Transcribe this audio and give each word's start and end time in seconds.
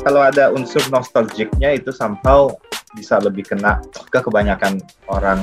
kalau 0.00 0.20
ada 0.24 0.48
unsur 0.52 0.80
nostalgicnya 0.88 1.76
itu 1.76 1.92
somehow 1.92 2.48
bisa 2.96 3.20
lebih 3.22 3.46
kena 3.46 3.78
ke 4.10 4.18
kebanyakan 4.18 4.80
orang 5.06 5.38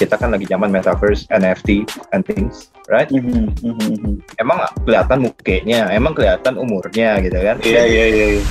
kita 0.00 0.16
kan 0.16 0.32
lagi 0.32 0.48
zaman 0.48 0.72
metaverse, 0.72 1.28
NFT, 1.28 1.84
and 2.16 2.24
things, 2.24 2.72
right? 2.88 3.12
Mm 3.12 3.52
-hmm. 3.52 4.16
Emang 4.40 4.64
kelihatan 4.88 5.28
mukanya, 5.28 5.92
emang 5.92 6.16
kelihatan 6.16 6.56
umurnya 6.56 7.20
gitu 7.20 7.36
kan? 7.36 7.60
Iya 7.60 7.82
iya 7.84 8.04
iya. 8.08 8.26
iya. 8.40 8.42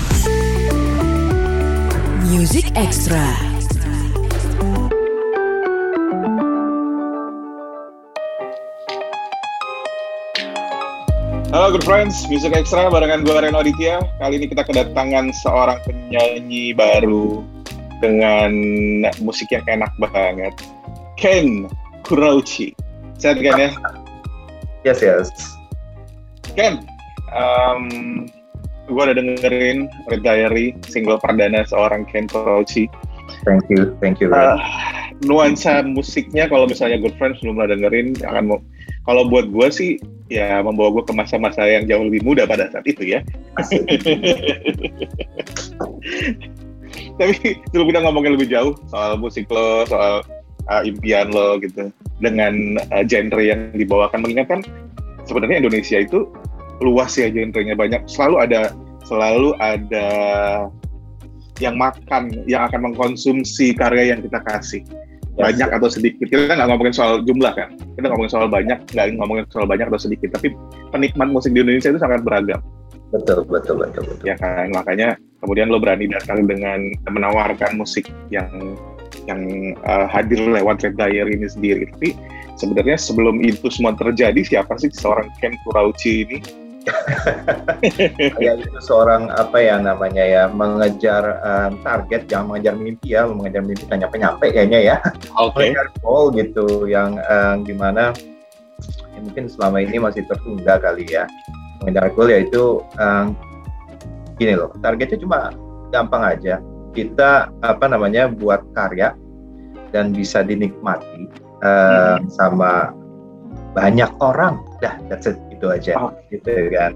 Music 2.30 2.70
Extra. 2.78 3.49
Halo 11.50 11.74
good 11.74 11.82
friends, 11.82 12.30
Music 12.30 12.54
Extra 12.54 12.94
barengan 12.94 13.26
gue 13.26 13.34
Reno 13.34 13.66
Aditya. 13.66 13.98
Kali 14.22 14.38
ini 14.38 14.54
kita 14.54 14.62
kedatangan 14.70 15.34
seorang 15.34 15.82
penyanyi 15.82 16.78
baru 16.78 17.42
dengan 18.06 18.54
musik 19.18 19.50
yang 19.50 19.66
enak 19.66 19.90
banget. 19.98 20.54
Ken 21.18 21.66
Kurauchi. 22.06 22.78
Sehat 23.18 23.42
kan 23.42 23.58
ya? 23.58 23.70
Yes, 24.86 25.02
yes. 25.02 25.34
Ken, 26.54 26.86
um, 27.34 28.30
gue 28.86 29.02
udah 29.02 29.18
dengerin 29.18 29.90
Red 30.06 30.22
Diary, 30.22 30.78
single 30.86 31.18
perdana 31.18 31.66
seorang 31.66 32.06
Ken 32.06 32.30
Kurauchi. 32.30 32.86
Thank 33.42 33.66
you, 33.74 33.98
thank 33.98 34.22
you. 34.22 34.30
Uh, 34.30 34.62
nuansa 35.26 35.82
musiknya 35.82 36.46
kalau 36.46 36.70
misalnya 36.70 37.02
Good 37.02 37.18
Friends 37.18 37.42
belum 37.42 37.58
pernah 37.58 37.74
dengerin, 37.74 38.22
akan 38.22 38.44
mau 38.54 38.62
kalau 39.08 39.28
buat 39.28 39.50
gue 39.50 39.68
sih 39.72 40.00
ya 40.30 40.62
membawa 40.62 41.00
gue 41.00 41.04
ke 41.10 41.14
masa-masa 41.16 41.66
yang 41.66 41.90
jauh 41.90 42.06
lebih 42.06 42.22
muda 42.22 42.46
pada 42.46 42.70
saat 42.70 42.86
itu 42.86 43.18
ya. 43.18 43.26
Tapi 47.20 47.36
sebelum 47.72 47.88
kita 47.92 48.00
ngomongin 48.06 48.40
lebih 48.40 48.48
jauh 48.48 48.72
soal 48.88 49.20
musik 49.20 49.50
lo, 49.52 49.84
soal 49.90 50.24
uh, 50.72 50.82
impian 50.86 51.34
lo 51.34 51.60
gitu 51.60 51.92
dengan 52.24 52.80
uh, 52.94 53.04
genre 53.04 53.42
yang 53.42 53.74
dibawakan 53.76 54.24
mengingatkan 54.24 54.64
sebenarnya 55.28 55.66
Indonesia 55.66 56.00
itu 56.00 56.30
luas 56.80 57.20
ya 57.20 57.28
genrenya 57.28 57.76
banyak. 57.76 58.08
Selalu 58.08 58.36
ada 58.40 58.72
selalu 59.04 59.52
ada 59.60 60.08
yang 61.60 61.76
makan 61.76 62.32
yang 62.48 62.64
akan 62.72 62.92
mengkonsumsi 62.92 63.76
karya 63.76 64.16
yang 64.16 64.24
kita 64.24 64.40
kasih 64.48 64.84
banyak 65.40 65.70
atau 65.72 65.88
sedikit. 65.88 66.28
Kita 66.28 66.52
nggak 66.52 66.70
ngomongin 66.70 66.94
soal 66.94 67.24
jumlah 67.24 67.54
kan? 67.56 67.70
Kita 67.96 68.12
ngomongin 68.12 68.32
soal 68.32 68.48
banyak 68.52 68.80
nggak 68.92 69.06
ngomongin 69.16 69.46
soal 69.48 69.66
banyak 69.66 69.88
atau 69.88 70.02
sedikit 70.02 70.36
tapi 70.36 70.52
penikmat 70.92 71.32
musik 71.32 71.56
di 71.56 71.64
Indonesia 71.64 71.96
itu 71.96 72.02
sangat 72.04 72.22
beragam. 72.28 72.60
Betul 73.10 73.48
betul 73.48 73.82
betul 73.82 74.04
betul. 74.06 74.26
Ya 74.28 74.36
kan? 74.36 74.70
Makanya 74.76 75.16
kemudian 75.40 75.72
lo 75.72 75.80
berani 75.80 76.12
datang 76.12 76.46
dengan 76.46 76.92
menawarkan 77.08 77.80
musik 77.80 78.12
yang 78.30 78.52
yang 79.26 79.74
uh, 79.88 80.06
hadir 80.06 80.38
lewat 80.44 80.84
Red 80.84 81.00
Diary 81.00 81.40
ini 81.40 81.48
sendiri. 81.50 81.84
Tapi 81.96 82.10
sebenarnya 82.60 82.98
sebelum 83.00 83.42
itu 83.42 83.72
semua 83.72 83.96
terjadi, 83.98 84.42
siapa 84.44 84.76
sih 84.78 84.92
seorang 84.94 85.32
Ken 85.42 85.56
Kurauchi 85.66 86.28
ini? 86.28 86.38
ya 88.44 88.52
itu 88.56 88.80
seorang 88.80 89.32
apa 89.36 89.58
ya 89.60 89.76
namanya 89.80 90.24
ya 90.24 90.44
mengejar 90.50 91.40
um, 91.44 91.80
target 91.84 92.26
jangan 92.28 92.56
mengejar 92.56 92.76
mimpi 92.76 93.16
ya 93.16 93.28
mengejar 93.28 93.62
mimpi 93.64 93.84
kan 93.88 94.00
nyampe 94.02 94.18
nyampe 94.20 94.46
kayaknya 94.52 94.80
ya. 94.96 94.98
Okay. 95.40 95.72
mengejar 95.72 95.88
goal 96.04 96.24
gitu 96.36 96.88
yang 96.90 97.16
um, 97.32 97.64
gimana 97.64 98.12
ya 99.16 99.20
mungkin 99.24 99.48
selama 99.48 99.78
ini 99.84 99.98
masih 100.00 100.24
tertunda 100.28 100.80
kali 100.80 101.08
ya. 101.08 101.26
Mengejar 101.84 102.12
goal 102.16 102.30
yaitu 102.32 102.84
um, 103.00 103.36
gini 104.40 104.56
loh 104.56 104.72
targetnya 104.80 105.20
cuma 105.20 105.52
gampang 105.92 106.24
aja. 106.38 106.60
Kita 106.96 107.54
apa 107.64 107.86
namanya 107.86 108.28
buat 108.28 108.66
karya 108.74 109.14
dan 109.96 110.12
bisa 110.12 110.44
dinikmati 110.44 111.30
uh, 111.64 112.18
hmm. 112.18 112.28
sama 112.32 112.92
banyak 113.74 114.10
orang. 114.20 114.60
Dah 114.80 114.96
that's 115.08 115.28
it 115.28 115.49
itu 115.60 115.68
aja 115.68 115.94
oh. 116.00 116.12
gitu 116.32 116.72
kan 116.72 116.96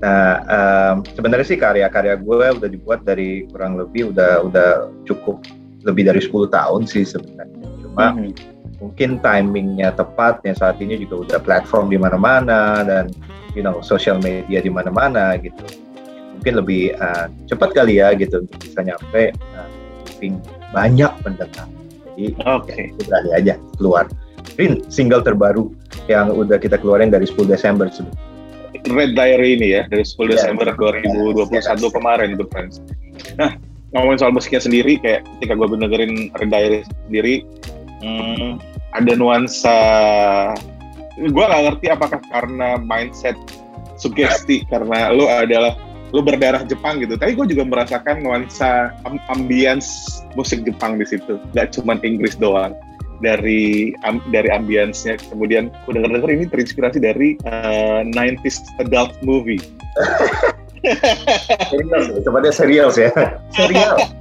nah 0.00 0.32
um, 0.48 0.96
sebenarnya 1.04 1.44
sih 1.44 1.60
karya-karya 1.60 2.16
gue 2.16 2.46
udah 2.56 2.70
dibuat 2.72 3.04
dari 3.04 3.44
kurang 3.52 3.76
lebih 3.76 4.16
udah 4.16 4.48
udah 4.48 4.70
cukup 5.04 5.44
lebih 5.84 6.08
dari 6.08 6.24
10 6.24 6.48
tahun 6.48 6.88
sih 6.88 7.04
sebenarnya 7.04 7.68
cuma 7.84 8.16
hmm. 8.16 8.32
mungkin 8.80 9.20
timingnya 9.20 9.92
tepat 9.92 10.40
ya 10.48 10.56
saat 10.56 10.80
ini 10.80 10.96
juga 11.04 11.28
udah 11.28 11.38
platform 11.44 11.92
di 11.92 12.00
mana-mana 12.00 12.80
dan 12.80 13.12
you 13.52 13.60
know 13.60 13.84
social 13.84 14.16
media 14.24 14.64
di 14.64 14.72
mana-mana 14.72 15.36
gitu 15.36 15.60
mungkin 16.40 16.64
lebih 16.64 16.96
uh, 16.96 17.28
cepat 17.44 17.76
kali 17.76 18.00
ya 18.00 18.16
gitu 18.16 18.40
untuk 18.40 18.56
bisa 18.64 18.80
nyampe 18.80 19.36
uh, 19.52 19.68
banyak 20.72 21.12
pendengar. 21.20 21.68
Jadi 22.16 22.36
okay. 22.40 22.92
berani 23.04 23.30
aja 23.36 23.54
keluar. 23.76 24.04
Rin, 24.58 24.84
single 24.92 25.24
terbaru 25.24 25.72
yang 26.10 26.32
udah 26.32 26.60
kita 26.60 26.76
keluarin 26.80 27.08
dari 27.08 27.24
10 27.24 27.48
Desember. 27.48 27.88
Red 28.88 29.12
Diary 29.12 29.60
ini 29.60 29.76
ya 29.76 29.82
dari 29.88 30.04
10 30.04 30.16
yeah. 30.16 30.28
Desember 30.36 30.66
2021 30.72 31.52
yeah. 31.52 31.90
kemarin 31.92 32.28
tuh 32.38 32.48
friends. 32.48 32.80
Nah 33.36 33.56
ngomongin 33.92 34.18
soal 34.22 34.32
musiknya 34.32 34.62
sendiri 34.62 34.96
kayak 35.02 35.26
ketika 35.38 35.58
gue 35.58 35.66
dengerin 35.74 36.30
Red 36.38 36.50
Diary 36.54 36.80
sendiri 36.86 37.34
hmm, 38.00 38.62
ada 38.94 39.12
nuansa 39.18 39.76
gue 41.18 41.44
gak 41.44 41.62
ngerti 41.66 41.86
apakah 41.90 42.20
karena 42.30 42.78
mindset 42.80 43.34
sugesti 44.00 44.64
karena 44.70 45.12
lo 45.12 45.28
adalah 45.28 45.76
lu 46.10 46.26
berdarah 46.26 46.66
Jepang 46.66 46.98
gitu. 46.98 47.14
Tapi 47.14 47.38
gue 47.38 47.54
juga 47.54 47.62
merasakan 47.66 48.22
nuansa 48.26 48.94
ambience 49.30 50.20
musik 50.34 50.66
Jepang 50.66 50.98
di 50.98 51.06
situ. 51.06 51.38
Gak 51.54 51.76
cuma 51.78 51.94
Inggris 52.02 52.34
doang. 52.34 52.74
Dari 53.20 53.92
um, 54.08 54.20
dari 54.32 54.48
ambience-nya 54.48 55.20
kemudian 55.28 55.68
gue 55.84 55.92
denger 55.92 56.10
denger 56.16 56.30
ini 56.32 56.44
terinspirasi 56.48 56.98
dari 57.04 57.36
uh, 57.44 58.00
90s 58.04 58.64
adult 58.80 59.12
movie. 59.20 59.60
serius, 61.70 62.04
coba 62.24 62.38
dia 62.40 62.54
serius 62.56 62.96
ya. 62.96 63.12
Serial. 63.52 64.19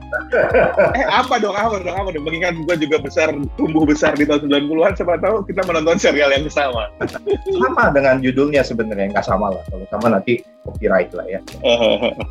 Eh 0.96 1.06
apa 1.10 1.42
dong 1.42 1.56
apa 1.56 1.82
dong 1.82 1.96
apa 1.96 2.10
dong? 2.14 2.24
Mengingat 2.26 2.56
gue 2.58 2.76
juga 2.88 2.98
besar 3.02 3.34
tumbuh 3.58 3.84
besar 3.84 4.14
di 4.16 4.26
tahun 4.26 4.50
90-an 4.50 4.94
siapa 4.96 5.20
tahu 5.20 5.44
kita 5.46 5.62
menonton 5.66 5.98
serial 6.00 6.30
yang 6.34 6.46
sama. 6.50 6.90
Sama 7.50 7.84
dengan 7.94 8.22
judulnya 8.24 8.62
sebenarnya 8.64 9.14
nggak 9.14 9.26
sama 9.26 9.54
lah. 9.54 9.64
Kalau 9.70 9.86
sama 9.90 10.08
nanti 10.18 10.42
copyright 10.66 11.10
lah 11.16 11.26
ya. 11.26 11.40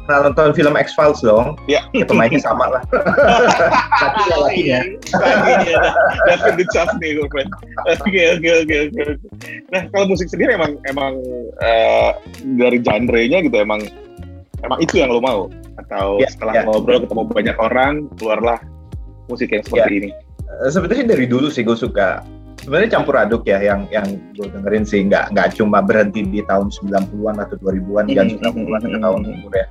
Nah 0.06 0.16
nonton 0.28 0.54
film 0.54 0.74
X 0.78 0.94
Files 0.94 1.20
dong? 1.20 1.58
Ya, 1.66 1.82
ya 1.96 2.04
pemainnya 2.06 2.38
sama 2.38 2.70
lah. 2.70 2.82
Tapi 4.02 4.20
ya. 4.28 4.36
Lakinya 4.38 4.78
lakinya 4.78 5.78
David 6.26 6.54
Duchovny 6.60 7.10
oke 7.24 7.40
oke 8.06 8.50
oke 8.64 8.76
oke 8.88 9.00
nah 9.72 9.82
kalau 9.92 10.04
musik 10.10 10.28
sendiri 10.30 10.56
emang 10.56 10.76
emang 10.88 11.18
uh, 11.60 12.10
dari 12.58 12.78
genre-nya 12.82 13.44
gitu 13.44 13.56
emang 13.58 13.82
emang 14.64 14.78
itu 14.82 14.94
yang 15.00 15.10
lo 15.12 15.20
mau? 15.22 15.46
Atau 15.78 16.18
yeah, 16.22 16.30
setelah 16.30 16.52
yeah. 16.58 16.64
ngobrol 16.66 17.02
ketemu 17.04 17.22
banyak 17.30 17.56
orang 17.58 17.92
keluarlah 18.18 18.58
musik 19.30 19.52
yang 19.52 19.62
seperti 19.62 19.92
yeah. 19.94 20.00
ini. 20.02 20.10
Uh, 20.48 20.70
sebetulnya 20.72 21.04
dari 21.14 21.26
dulu 21.28 21.52
sih 21.52 21.62
gue 21.62 21.76
suka 21.76 22.24
sebenarnya 22.58 22.98
campur 22.98 23.14
aduk 23.16 23.46
ya 23.46 23.62
yang 23.62 23.86
yang 23.94 24.18
gue 24.34 24.46
dengerin 24.50 24.84
sih. 24.84 25.00
Nggak 25.06 25.34
nggak 25.36 25.48
cuma 25.54 25.78
berhenti 25.84 26.24
di 26.26 26.42
tahun 26.44 26.72
90-an 26.72 27.36
atau 27.38 27.56
2000-an 27.62 28.04
dan 28.10 28.26
90-an 28.40 28.80
ke 28.82 28.98
tahun 28.98 29.20
umur 29.24 29.52
ya. 29.54 29.66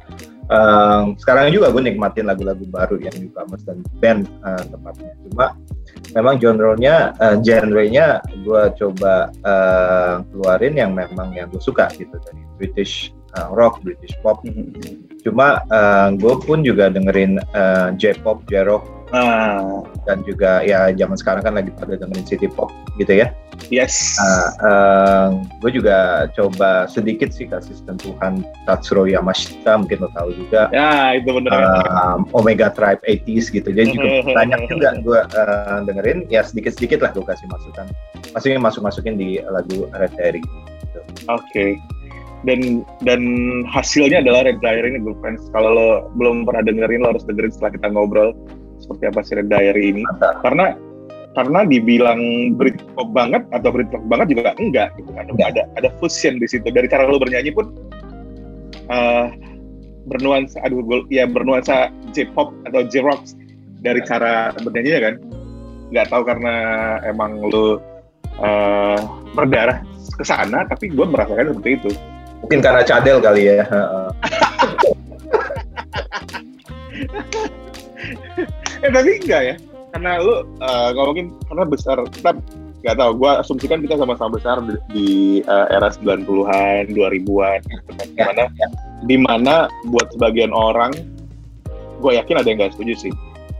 Um, 0.47 1.19
sekarang 1.19 1.51
juga 1.51 1.75
gue 1.75 1.91
nikmatin 1.91 2.23
lagu-lagu 2.23 2.63
baru 2.71 2.95
yang 3.03 3.11
newcomers 3.19 3.67
dan 3.67 3.83
band 3.99 4.31
uh, 4.47 4.63
tepatnya 4.63 5.11
cuma 5.27 5.59
memang 6.15 6.39
genre-nya 6.39 7.11
uh, 7.19 7.35
genre-nya 7.43 8.23
gue 8.47 8.61
coba 8.79 9.27
uh, 9.43 10.23
keluarin 10.31 10.79
yang 10.79 10.95
memang 10.95 11.35
yang 11.35 11.51
gue 11.51 11.59
suka 11.59 11.91
gitu 11.99 12.15
dari 12.23 12.47
British 12.55 13.11
uh, 13.35 13.49
rock, 13.51 13.83
British 13.83 14.15
pop. 14.23 14.39
Cuma 15.25 15.59
uh, 15.67 16.09
gue 16.15 16.33
pun 16.45 16.63
juga 16.63 16.87
dengerin 16.87 17.41
uh, 17.51 17.91
J-pop, 17.99 18.47
J-rock, 18.47 18.87
uh. 19.11 19.83
dan 20.07 20.23
juga 20.23 20.63
ya 20.63 20.91
zaman 20.95 21.17
sekarang 21.19 21.43
kan 21.43 21.53
lagi 21.59 21.71
pada 21.75 21.99
dengerin 21.99 22.23
city 22.23 22.47
pop 22.47 22.71
gitu 22.95 23.11
ya. 23.11 23.33
Yes. 23.73 24.15
Uh, 24.21 24.49
uh, 24.63 25.27
gue 25.65 25.81
juga 25.81 26.29
coba 26.37 26.85
sedikit 26.87 27.33
sih 27.33 27.49
kasih 27.49 27.73
sentuhan 27.83 28.45
Tatsuro 28.69 29.09
Yamashita, 29.09 29.81
mungkin 29.81 30.07
lo 30.07 30.09
tahu 30.13 30.29
juga. 30.37 30.69
Ya 30.71 31.17
itu 31.17 31.33
benar. 31.33 31.83
Uh, 31.89 32.23
Omega 32.37 32.69
Tribe 32.71 33.01
80s 33.03 33.49
gitu. 33.51 33.67
Jadi 33.73 33.97
juga 33.97 34.23
banyak 34.39 34.71
juga 34.71 34.89
gue 35.01 35.19
uh, 35.19 35.79
dengerin. 35.83 36.29
Ya 36.31 36.45
sedikit-sedikit 36.45 37.03
lah 37.03 37.11
gue 37.11 37.25
kasih 37.25 37.49
masukan. 37.49 37.89
Maksudnya 38.31 38.61
masuk-masukin 38.61 39.17
di 39.17 39.41
lagu 39.41 39.89
Red 39.91 40.13
Harry. 40.21 40.39
Gitu. 40.39 40.99
Oke. 41.27 41.41
Okay 41.51 41.96
dan 42.45 42.85
dan 43.01 43.21
hasilnya 43.65 44.21
adalah 44.21 44.45
Red 44.45 44.61
Diary 44.61 44.93
ini 44.93 44.99
Good 45.01 45.17
Friends. 45.23 45.49
Kalau 45.55 45.69
lo 45.73 45.89
belum 46.19 46.45
pernah 46.45 46.61
dengerin 46.67 47.01
lo 47.01 47.15
harus 47.15 47.25
dengerin 47.25 47.49
setelah 47.49 47.71
kita 47.73 47.87
ngobrol 47.89 48.29
seperti 48.77 49.03
apa 49.09 49.19
sih 49.25 49.33
Red 49.41 49.49
Diary 49.49 49.83
ini. 49.95 50.03
Mantap. 50.05 50.45
Karena 50.45 50.65
karena 51.33 51.59
dibilang 51.69 52.21
Britpop 52.57 53.13
banget 53.13 53.45
atau 53.53 53.69
Britpop 53.69 54.01
banget 54.09 54.37
juga 54.37 54.53
enggak 54.61 54.89
gitu 55.01 55.09
kan. 55.13 55.25
Enggak 55.29 55.47
ada 55.57 55.63
ada 55.79 55.89
fusion 55.97 56.37
di 56.37 56.45
situ. 56.45 56.69
Dari 56.69 56.85
cara 56.85 57.09
lo 57.09 57.17
bernyanyi 57.17 57.49
pun 57.53 57.73
uh, 58.91 59.27
bernuansa 60.07 60.63
aduh 60.63 60.79
gue 60.81 60.99
ya 61.11 61.27
bernuansa 61.27 61.91
J-pop 62.15 62.55
atau 62.63 62.81
J-rock 62.87 63.27
dari 63.83 63.99
cara 64.07 64.55
bernyanyi 64.55 64.91
kan 65.03 65.15
nggak 65.91 66.07
tahu 66.11 66.23
karena 66.27 66.55
emang 67.03 67.39
lu 67.43 67.79
uh, 68.39 68.99
berdarah 69.35 69.83
ke 70.15 70.23
sana 70.23 70.63
tapi 70.67 70.91
gue 70.91 71.05
merasakan 71.05 71.53
seperti 71.55 71.71
itu 71.79 71.91
mungkin 72.43 72.59
karena 72.61 72.81
cadel 72.85 73.17
kali 73.21 73.49
ya 73.49 73.65
eh 78.85 78.89
tapi 78.93 79.09
enggak 79.23 79.41
ya 79.43 79.55
karena 79.95 80.21
lu 80.21 80.45
uh, 80.61 80.89
ngomongin 80.93 81.33
karena 81.49 81.63
besar 81.65 81.97
kita 82.13 82.37
nggak 82.85 82.95
tahu 83.01 83.11
gue 83.17 83.31
asumsikan 83.41 83.81
kita 83.81 83.97
sama-sama 83.97 84.37
besar 84.37 84.61
di, 84.61 84.77
di 84.93 85.09
uh, 85.49 85.65
era 85.73 85.89
90-an 85.89 86.93
2000-an 86.93 87.59
gitu 87.65 87.91
kan. 87.97 88.07
ya, 88.13 88.13
di 88.13 88.21
mana 88.21 88.43
ya. 88.45 88.67
di 89.03 89.17
mana 89.17 89.55
buat 89.89 90.13
sebagian 90.13 90.53
orang 90.53 90.93
gue 91.97 92.11
yakin 92.13 92.37
ada 92.37 92.47
yang 92.47 92.61
nggak 92.61 92.77
setuju 92.77 93.09
sih 93.09 93.13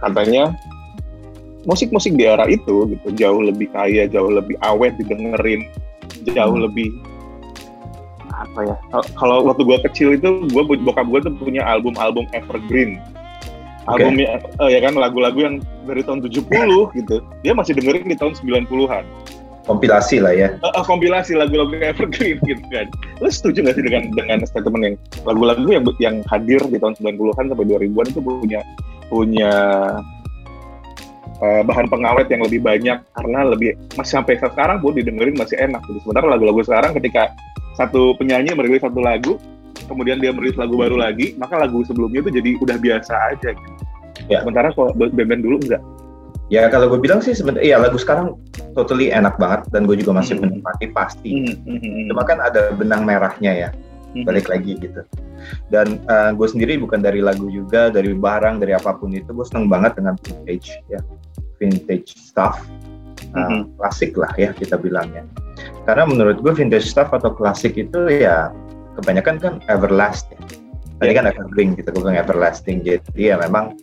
katanya 0.06 0.54
musik-musik 1.66 2.14
di 2.14 2.30
era 2.30 2.46
itu 2.46 2.94
gitu 2.94 3.08
jauh 3.18 3.42
lebih 3.42 3.68
kaya 3.74 4.06
jauh 4.06 4.30
lebih 4.30 4.56
awet 4.62 4.94
didengerin 5.02 5.66
jauh 6.32 6.54
hmm. 6.56 6.70
lebih 6.70 6.94
apa 8.38 8.60
ya? 8.70 8.76
Kalau 9.18 9.46
waktu 9.50 9.66
gue 9.66 9.78
kecil 9.90 10.08
itu 10.14 10.46
gue 10.50 10.64
bokap 10.64 11.10
gue 11.10 11.20
tuh 11.26 11.34
punya 11.42 11.66
album-album 11.66 12.30
evergreen. 12.38 13.02
Okay. 13.88 14.04
albumnya 14.04 14.44
uh, 14.60 14.68
ya 14.68 14.84
kan 14.84 15.00
lagu-lagu 15.00 15.40
yang 15.40 15.56
dari 15.88 16.04
tahun 16.04 16.20
70 16.20 16.44
gitu. 16.92 17.24
Dia 17.40 17.56
masih 17.56 17.72
dengerin 17.80 18.12
di 18.12 18.20
tahun 18.20 18.36
90-an 18.36 19.08
kompilasi 19.68 20.24
lah 20.24 20.34
ya. 20.34 20.50
Uh, 20.64 20.72
uh, 20.80 20.84
kompilasi 20.88 21.36
lagu-lagu 21.36 21.76
evergreen 21.76 22.40
gitu 22.50 22.64
kan. 22.72 22.88
Lo 23.20 23.28
setuju 23.28 23.68
gak 23.68 23.76
sih 23.76 23.84
dengan 23.84 24.10
dengan 24.16 24.40
statement 24.48 24.84
yang 24.88 24.96
lagu-lagu 25.28 25.68
yang 25.68 25.84
yang 26.00 26.16
hadir 26.32 26.64
di 26.72 26.80
tahun 26.80 26.96
90-an 26.98 27.52
sampai 27.52 27.66
2000-an 27.68 28.08
itu 28.08 28.22
punya 28.24 28.62
punya 29.12 29.52
uh, 31.44 31.62
bahan 31.68 31.88
pengawet 31.92 32.32
yang 32.32 32.42
lebih 32.48 32.64
banyak 32.64 32.98
karena 33.14 33.40
lebih 33.44 33.76
masih 34.00 34.24
sampai 34.24 34.40
sekarang 34.40 34.80
pun 34.80 34.96
didengerin 34.96 35.36
masih 35.36 35.60
enak. 35.60 35.84
Jadi 35.86 36.00
sementara 36.08 36.32
lagu-lagu 36.32 36.64
sekarang 36.64 36.96
ketika 36.96 37.36
satu 37.78 38.18
penyanyi 38.18 38.58
merilis 38.58 38.82
satu 38.82 38.98
lagu, 38.98 39.38
kemudian 39.86 40.18
dia 40.18 40.34
merilis 40.34 40.58
lagu 40.58 40.74
baru 40.76 40.98
lagi, 40.98 41.38
maka 41.38 41.62
lagu 41.62 41.86
sebelumnya 41.86 42.26
itu 42.26 42.32
jadi 42.42 42.50
udah 42.58 42.78
biasa 42.82 43.14
aja 43.38 43.50
gitu. 43.54 43.72
Ya. 44.28 44.42
Sementara 44.42 44.74
kalau 44.74 44.92
band-band 44.98 45.46
dulu 45.46 45.62
enggak. 45.62 45.84
Ya 46.48 46.72
kalau 46.72 46.88
gue 46.88 47.00
bilang 47.04 47.20
sih 47.20 47.36
sebenarnya 47.36 47.76
iya 47.76 47.78
lagu 47.78 48.00
sekarang 48.00 48.40
totally 48.72 49.12
enak 49.12 49.36
banget 49.36 49.68
dan 49.76 49.84
gue 49.84 50.00
juga 50.00 50.16
masih 50.16 50.40
hmm. 50.40 50.44
menikmati 50.48 50.86
pasti. 50.96 51.32
Hmm. 51.44 51.56
Hmm. 51.68 51.80
hmm. 51.80 52.06
Cuma 52.10 52.24
kan 52.26 52.40
ada 52.42 52.74
benang 52.74 53.06
merahnya 53.06 53.52
ya. 53.54 53.70
Hmm. 54.16 54.24
Balik 54.26 54.48
lagi 54.50 54.80
gitu. 54.80 55.04
Dan 55.70 56.02
uh, 56.10 56.34
gue 56.34 56.48
sendiri 56.50 56.80
bukan 56.82 57.04
dari 57.04 57.22
lagu 57.22 57.46
juga, 57.52 57.94
dari 57.94 58.16
barang, 58.16 58.64
dari 58.64 58.74
apa 58.74 58.96
pun 58.98 59.14
itu 59.14 59.30
gue 59.30 59.46
seneng 59.46 59.70
banget 59.70 60.02
dengan 60.02 60.18
vintage 60.18 60.82
ya 60.90 61.00
vintage 61.60 62.14
stuff 62.16 62.62
uh, 63.34 63.40
mm-hmm. 63.40 63.62
klasik 63.80 64.12
lah 64.16 64.32
ya 64.38 64.54
kita 64.54 64.78
bilangnya 64.78 65.26
karena 65.90 66.04
menurut 66.06 66.38
gue 66.40 66.54
vintage 66.54 66.88
stuff 66.88 67.12
atau 67.12 67.34
klasik 67.34 67.76
itu 67.76 68.00
ya 68.12 68.52
kebanyakan 69.02 69.36
kan 69.42 69.54
everlasting 69.68 70.40
tadi 70.98 71.14
yeah. 71.14 71.18
kan 71.22 71.26
evergreen 71.30 71.74
gitu 71.78 71.90
gue 71.94 72.02
bilang 72.02 72.20
everlasting 72.20 72.86
jadi 72.86 73.02
ya 73.16 73.36
memang 73.38 73.74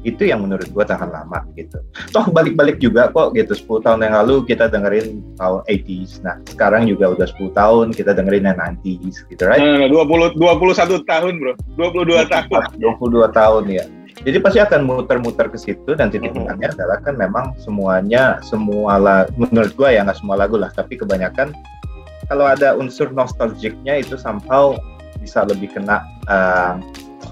itu 0.00 0.24
yang 0.24 0.40
menurut 0.40 0.64
gue 0.64 0.84
tahan 0.84 1.12
lama 1.12 1.44
gitu. 1.60 1.76
Toh 2.08 2.24
balik-balik 2.32 2.80
juga 2.80 3.12
kok 3.12 3.36
gitu 3.36 3.52
10 3.52 3.84
tahun 3.84 4.00
yang 4.08 4.14
lalu 4.24 4.48
kita 4.48 4.72
dengerin 4.72 5.20
tahun 5.36 5.60
80s. 5.68 6.24
Nah, 6.24 6.40
sekarang 6.48 6.88
juga 6.88 7.12
udah 7.12 7.28
10 7.28 7.52
tahun 7.52 7.86
kita 7.92 8.16
dengerin 8.16 8.48
yang 8.48 8.56
90s 8.80 9.28
gitu 9.28 9.42
right? 9.44 9.60
Nah, 9.60 9.92
20 9.92 10.40
21 10.40 11.04
tahun, 11.04 11.32
Bro. 11.36 11.52
22 11.76 12.32
tahun. 12.32 12.62
22 12.80 13.28
tahun 13.28 13.64
ya. 13.68 13.84
Jadi 14.20 14.36
pasti 14.44 14.60
akan 14.60 14.84
muter-muter 14.84 15.48
ke 15.48 15.56
situ 15.56 15.96
dan 15.96 16.12
titik 16.12 16.36
tengahnya 16.36 16.76
adalah 16.76 17.00
kan 17.00 17.16
memang 17.16 17.56
semuanya 17.56 18.36
semua 18.44 19.00
lah 19.00 19.20
menurut 19.36 19.72
gua 19.72 19.88
ya 19.88 20.04
nggak 20.04 20.20
semua 20.20 20.36
lagu 20.36 20.60
lah 20.60 20.68
tapi 20.76 21.00
kebanyakan 21.00 21.56
kalau 22.28 22.46
ada 22.46 22.78
unsur 22.78 23.10
nostalgiknya 23.10 23.98
itu 23.98 24.14
somehow 24.14 24.78
bisa 25.18 25.42
lebih 25.48 25.72
kena 25.74 26.06
uh, 26.30 26.78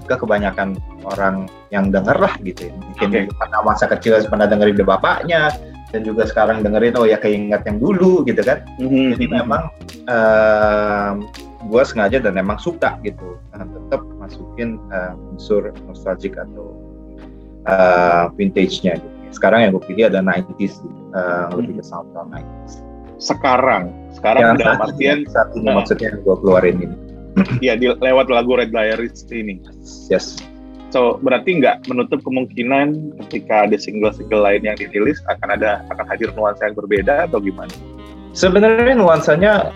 ke 0.05 0.15
kebanyakan 0.17 0.75
orang 1.05 1.45
yang 1.69 1.93
denger 1.93 2.17
lah 2.17 2.33
gitu 2.41 2.67
ya. 2.67 2.73
Mungkin 2.75 3.07
okay. 3.07 3.23
pada 3.37 3.57
masa 3.63 3.85
kecil 3.87 4.19
pernah 4.27 4.49
dengerin 4.49 4.75
the 4.75 4.85
bapaknya 4.85 5.53
dan 5.89 6.01
juga 6.05 6.25
sekarang 6.27 6.61
dengerin 6.61 6.97
oh 6.97 7.05
ya 7.07 7.17
keinget 7.17 7.63
yang 7.65 7.77
dulu 7.79 8.25
gitu 8.25 8.41
kan. 8.41 8.65
Mm-hmm. 8.77 9.07
Jadi 9.15 9.25
memang 9.29 9.63
uh, 10.09 11.11
gue 11.63 11.83
sengaja 11.85 12.17
dan 12.19 12.33
memang 12.35 12.59
suka 12.59 12.97
gitu 13.05 13.37
uh, 13.55 13.65
tetap 13.65 14.01
masukin 14.29 14.77
uh, 14.93 15.17
unsur 15.33 15.73
nostalgic 15.89 16.37
atau 16.37 16.77
uh, 17.65 18.29
vintage-nya 18.37 19.01
gitu. 19.01 19.17
Sekarang 19.33 19.65
yang 19.65 19.71
gue 19.73 19.83
pilih 19.89 20.09
ada 20.09 20.21
90s, 20.21 20.85
uh, 21.17 21.49
lebih 21.57 21.81
ke 21.81 21.83
sound 21.85 22.09
90s. 22.13 22.85
Sekarang, 23.19 23.91
sekarang 24.15 24.55
yang 24.55 24.61
dalam 24.61 24.79
artian 24.79 25.27
saat 25.27 25.51
ini 25.57 25.67
uh, 25.67 25.75
maksudnya 25.81 26.13
yang 26.13 26.21
gue 26.21 26.35
keluarin 26.39 26.77
ini. 26.77 26.97
Iya, 27.63 27.73
di, 27.77 27.87
lewat 27.87 28.27
lagu 28.27 28.57
Red 28.57 28.73
Diaries 28.73 29.25
ini. 29.31 29.61
Yes. 30.09 30.41
So 30.89 31.21
berarti 31.21 31.61
nggak 31.61 31.85
menutup 31.85 32.25
kemungkinan 32.25 33.13
ketika 33.25 33.69
ada 33.69 33.77
single-single 33.77 34.41
lain 34.41 34.65
yang 34.65 34.73
dirilis 34.73 35.21
akan 35.29 35.53
ada 35.53 35.85
akan 35.93 36.05
hadir 36.09 36.33
nuansa 36.33 36.65
yang 36.65 36.75
berbeda 36.75 37.29
atau 37.29 37.37
gimana? 37.37 37.69
Sebenarnya 38.33 38.97
nuansanya 38.97 39.69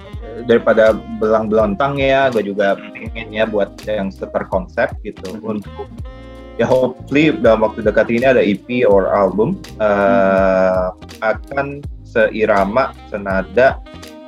daripada 0.49 0.97
belang 1.21 1.47
belontang 1.47 1.97
ya, 2.01 2.29
gue 2.33 2.43
juga 2.43 2.75
pengen 2.93 3.29
ya 3.31 3.45
buat 3.45 3.73
yang 3.85 4.09
terkonsep 4.11 4.93
gitu. 5.05 5.37
Hmm. 5.39 5.57
untuk 5.59 5.87
ya 6.61 6.69
hopefully 6.69 7.33
dalam 7.33 7.65
waktu 7.65 7.81
dekat 7.81 8.13
ini 8.13 8.25
ada 8.29 8.41
EP 8.41 8.85
or 8.85 9.09
album 9.09 9.57
uh, 9.81 10.93
akan 11.25 11.81
seirama 12.05 12.93
senada 13.09 13.81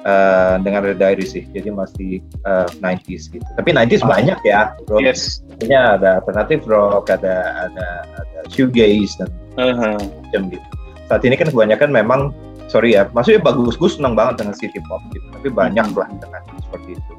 uh, 0.05 0.57
dengan 0.61 0.85
Red 0.85 0.97
Diary 1.01 1.25
sih. 1.25 1.43
Jadi 1.53 1.69
masih 1.69 2.25
uh, 2.45 2.65
90s 2.81 3.29
gitu. 3.29 3.45
Tapi 3.57 3.69
90s 3.73 4.01
oh. 4.05 4.09
banyak 4.09 4.39
ya 4.45 4.73
bro. 4.89 5.01
Yes. 5.01 5.45
Artinya 5.57 5.97
ada 5.99 6.09
alternatif 6.21 6.65
rock 6.65 7.13
ada 7.13 7.69
ada 7.69 7.87
ada 8.05 8.39
shoegaze 8.49 9.17
dan 9.21 9.29
uh-huh. 9.57 9.97
macam 10.01 10.41
gitu. 10.49 10.67
Saat 11.05 11.21
ini 11.21 11.37
kan 11.37 11.53
kebanyakan 11.53 11.93
memang 11.93 12.33
sorry 12.67 12.97
ya 12.97 13.07
maksudnya 13.13 13.41
bagus 13.41 13.77
gue 13.77 13.89
seneng 13.89 14.13
banget 14.17 14.45
dengan 14.45 14.55
city 14.57 14.79
pop 14.85 15.01
gitu. 15.13 15.25
Tapi 15.33 15.47
banyak 15.53 15.87
lah 15.93 16.07
dengan 16.09 16.41
seperti 16.59 16.97
itu. 16.97 17.13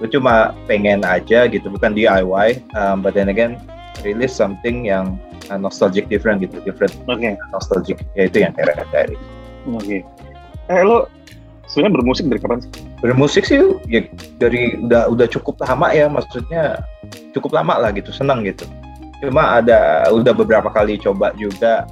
Gue 0.00 0.08
cuma 0.08 0.56
pengen 0.64 1.04
aja 1.04 1.44
gitu 1.46 1.68
bukan 1.68 1.92
DIY 1.92 2.64
um, 2.74 3.04
but 3.04 3.12
then 3.12 3.28
again 3.28 3.60
release 4.00 4.32
something 4.32 4.88
yang 4.88 5.20
uh, 5.52 5.58
nostalgic 5.60 6.08
different 6.08 6.40
gitu 6.40 6.56
different 6.64 6.92
okay. 7.04 7.36
nostalgic 7.52 8.00
yaitu 8.16 8.42
yang 8.44 8.52
kayak 8.56 8.86
dari. 8.90 9.16
Oke. 9.68 10.00
Okay. 10.00 10.00
eh 10.70 10.82
lo 10.86 11.10
sebenarnya 11.68 11.94
bermusik 12.00 12.24
dari 12.26 12.40
kapan 12.40 12.58
sih? 12.64 12.70
Bermusik 13.00 13.44
sih 13.46 13.58
ya 13.86 14.00
dari 14.40 14.76
udah 14.80 15.10
udah 15.12 15.26
cukup 15.30 15.60
lama 15.62 15.92
ya 15.94 16.10
maksudnya 16.10 16.82
cukup 17.36 17.54
lama 17.54 17.78
lah 17.78 17.90
gitu 17.94 18.10
senang 18.10 18.42
gitu. 18.42 18.66
Cuma 19.20 19.60
ada 19.60 20.08
udah 20.08 20.32
beberapa 20.32 20.72
kali 20.72 20.96
coba 20.96 21.36
juga 21.36 21.84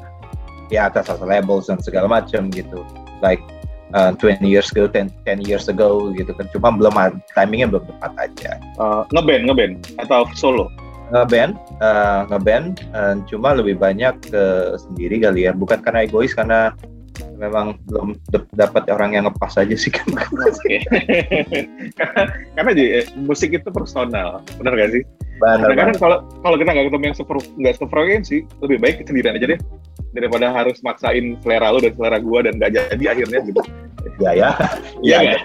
ya 0.69 0.89
atas 0.89 1.09
atas 1.09 1.25
labels 1.25 1.69
dan 1.69 1.81
segala 1.81 2.07
macam 2.09 2.49
gitu. 2.53 2.85
Like 3.21 3.43
uh, 3.95 4.13
20 4.17 4.45
years 4.45 4.69
ago 4.73 4.89
10, 4.91 5.13
10 5.25 5.49
years 5.49 5.69
ago 5.69 6.13
gitu 6.13 6.33
kan. 6.37 6.47
Cuma 6.53 6.75
belum 6.75 6.95
timingnya 7.33 7.69
belum 7.73 7.85
tepat 7.87 8.13
aja. 8.29 8.53
Uh, 8.77 9.03
ngeband 9.13 9.43
ngeband. 9.49 9.75
Atau 10.01 10.29
solo? 10.37 10.69
Ngeband 11.09 11.57
uh, 11.81 12.29
ngeband 12.29 12.85
uh, 12.93 13.17
cuma 13.29 13.57
lebih 13.57 13.81
banyak 13.81 14.15
ke 14.29 14.45
sendiri 14.77 15.25
kali 15.25 15.49
ya. 15.49 15.53
Bukan 15.57 15.81
karena 15.81 16.05
egois 16.05 16.37
karena 16.37 16.77
memang 17.39 17.79
belum 17.87 18.19
dapat 18.55 18.91
orang 18.91 19.15
yang 19.15 19.25
ngepas 19.31 19.57
aja 19.57 19.75
sih. 19.79 19.91
Kan 19.97 20.11
okay. 20.15 20.83
karena, 21.99 22.23
karena 22.59 22.71
jadi, 22.75 22.91
eh, 23.03 23.07
musik 23.15 23.55
itu 23.55 23.69
personal. 23.71 24.43
Benar 24.59 24.75
gak 24.75 24.91
sih? 24.93 25.03
Benar. 25.39 25.71
Karena 25.71 25.83
kan 25.87 25.97
kalau 26.03 26.19
kalau 26.43 26.57
kita 26.59 26.71
nggak 26.75 26.87
ketemu 26.91 27.05
yang 27.07 27.17
nggak 27.63 27.75
sefrekuensi, 27.79 28.37
lebih 28.59 28.79
baik 28.83 29.07
sendirian 29.07 29.39
aja 29.39 29.55
deh 29.55 29.61
daripada 30.17 30.53
harus 30.53 30.81
maksain 30.81 31.37
selera 31.45 31.73
lu 31.73 31.81
dan 31.85 31.93
selera 31.95 32.19
gua 32.21 32.43
dan 32.45 32.55
nggak 32.57 32.73
jadi 32.77 33.05
akhirnya 33.13 33.41
gitu. 33.45 33.61
Ya 34.19 34.33
ya. 34.35 34.51
Iya 35.03 35.19
ya. 35.23 35.37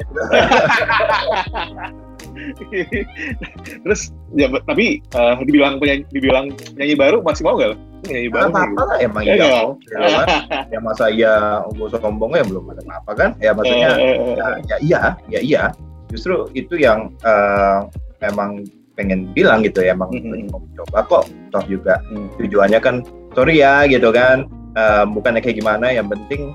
Terus 3.84 4.12
ya 4.34 4.48
tapi 4.65 5.03
uh, 5.13 5.38
dibilang 5.46 5.77
penyanyi, 5.77 6.03
dibilang 6.10 6.50
penyanyi 6.74 6.96
baru 6.98 7.22
masih 7.22 7.43
mau 7.46 7.55
nggak? 7.60 7.77
Penyanyi 8.08 8.29
baru. 8.32 8.50
Apa 8.50 8.60
apa 8.65 8.82
lah 8.89 8.98
emang 9.00 9.24
ya. 9.24 9.36
Ya, 9.38 9.48
ya, 9.93 10.25
ya 10.72 10.79
masa 10.82 11.10
iya 11.13 11.62
gue 11.70 12.39
ya 12.39 12.46
belum 12.46 12.72
ada 12.74 12.82
apa 12.89 13.12
kan? 13.13 13.29
Ya 13.39 13.53
maksudnya 13.53 13.91
ya, 14.00 14.48
ya 14.65 14.77
iya 14.82 15.01
ya 15.29 15.39
iya. 15.39 15.63
Justru 16.10 16.50
itu 16.53 16.77
yang 16.77 17.10
uh, 17.25 17.89
memang 18.22 18.65
pengen 18.93 19.34
bilang 19.34 19.65
gitu 19.65 19.82
ya 19.82 19.98
emang 19.98 20.13
mau 20.53 20.62
coba 20.77 21.01
kok 21.10 21.25
toh 21.50 21.63
juga 21.65 21.98
mm. 22.13 22.38
tujuannya 22.38 22.77
kan 22.77 23.01
sorry 23.33 23.61
ya 23.61 23.85
gitu 23.89 24.09
kan 24.13 24.49
uh, 24.77 25.05
bukannya 25.09 25.41
kayak 25.41 25.59
gimana 25.61 25.89
yang 25.93 26.07
penting 26.09 26.53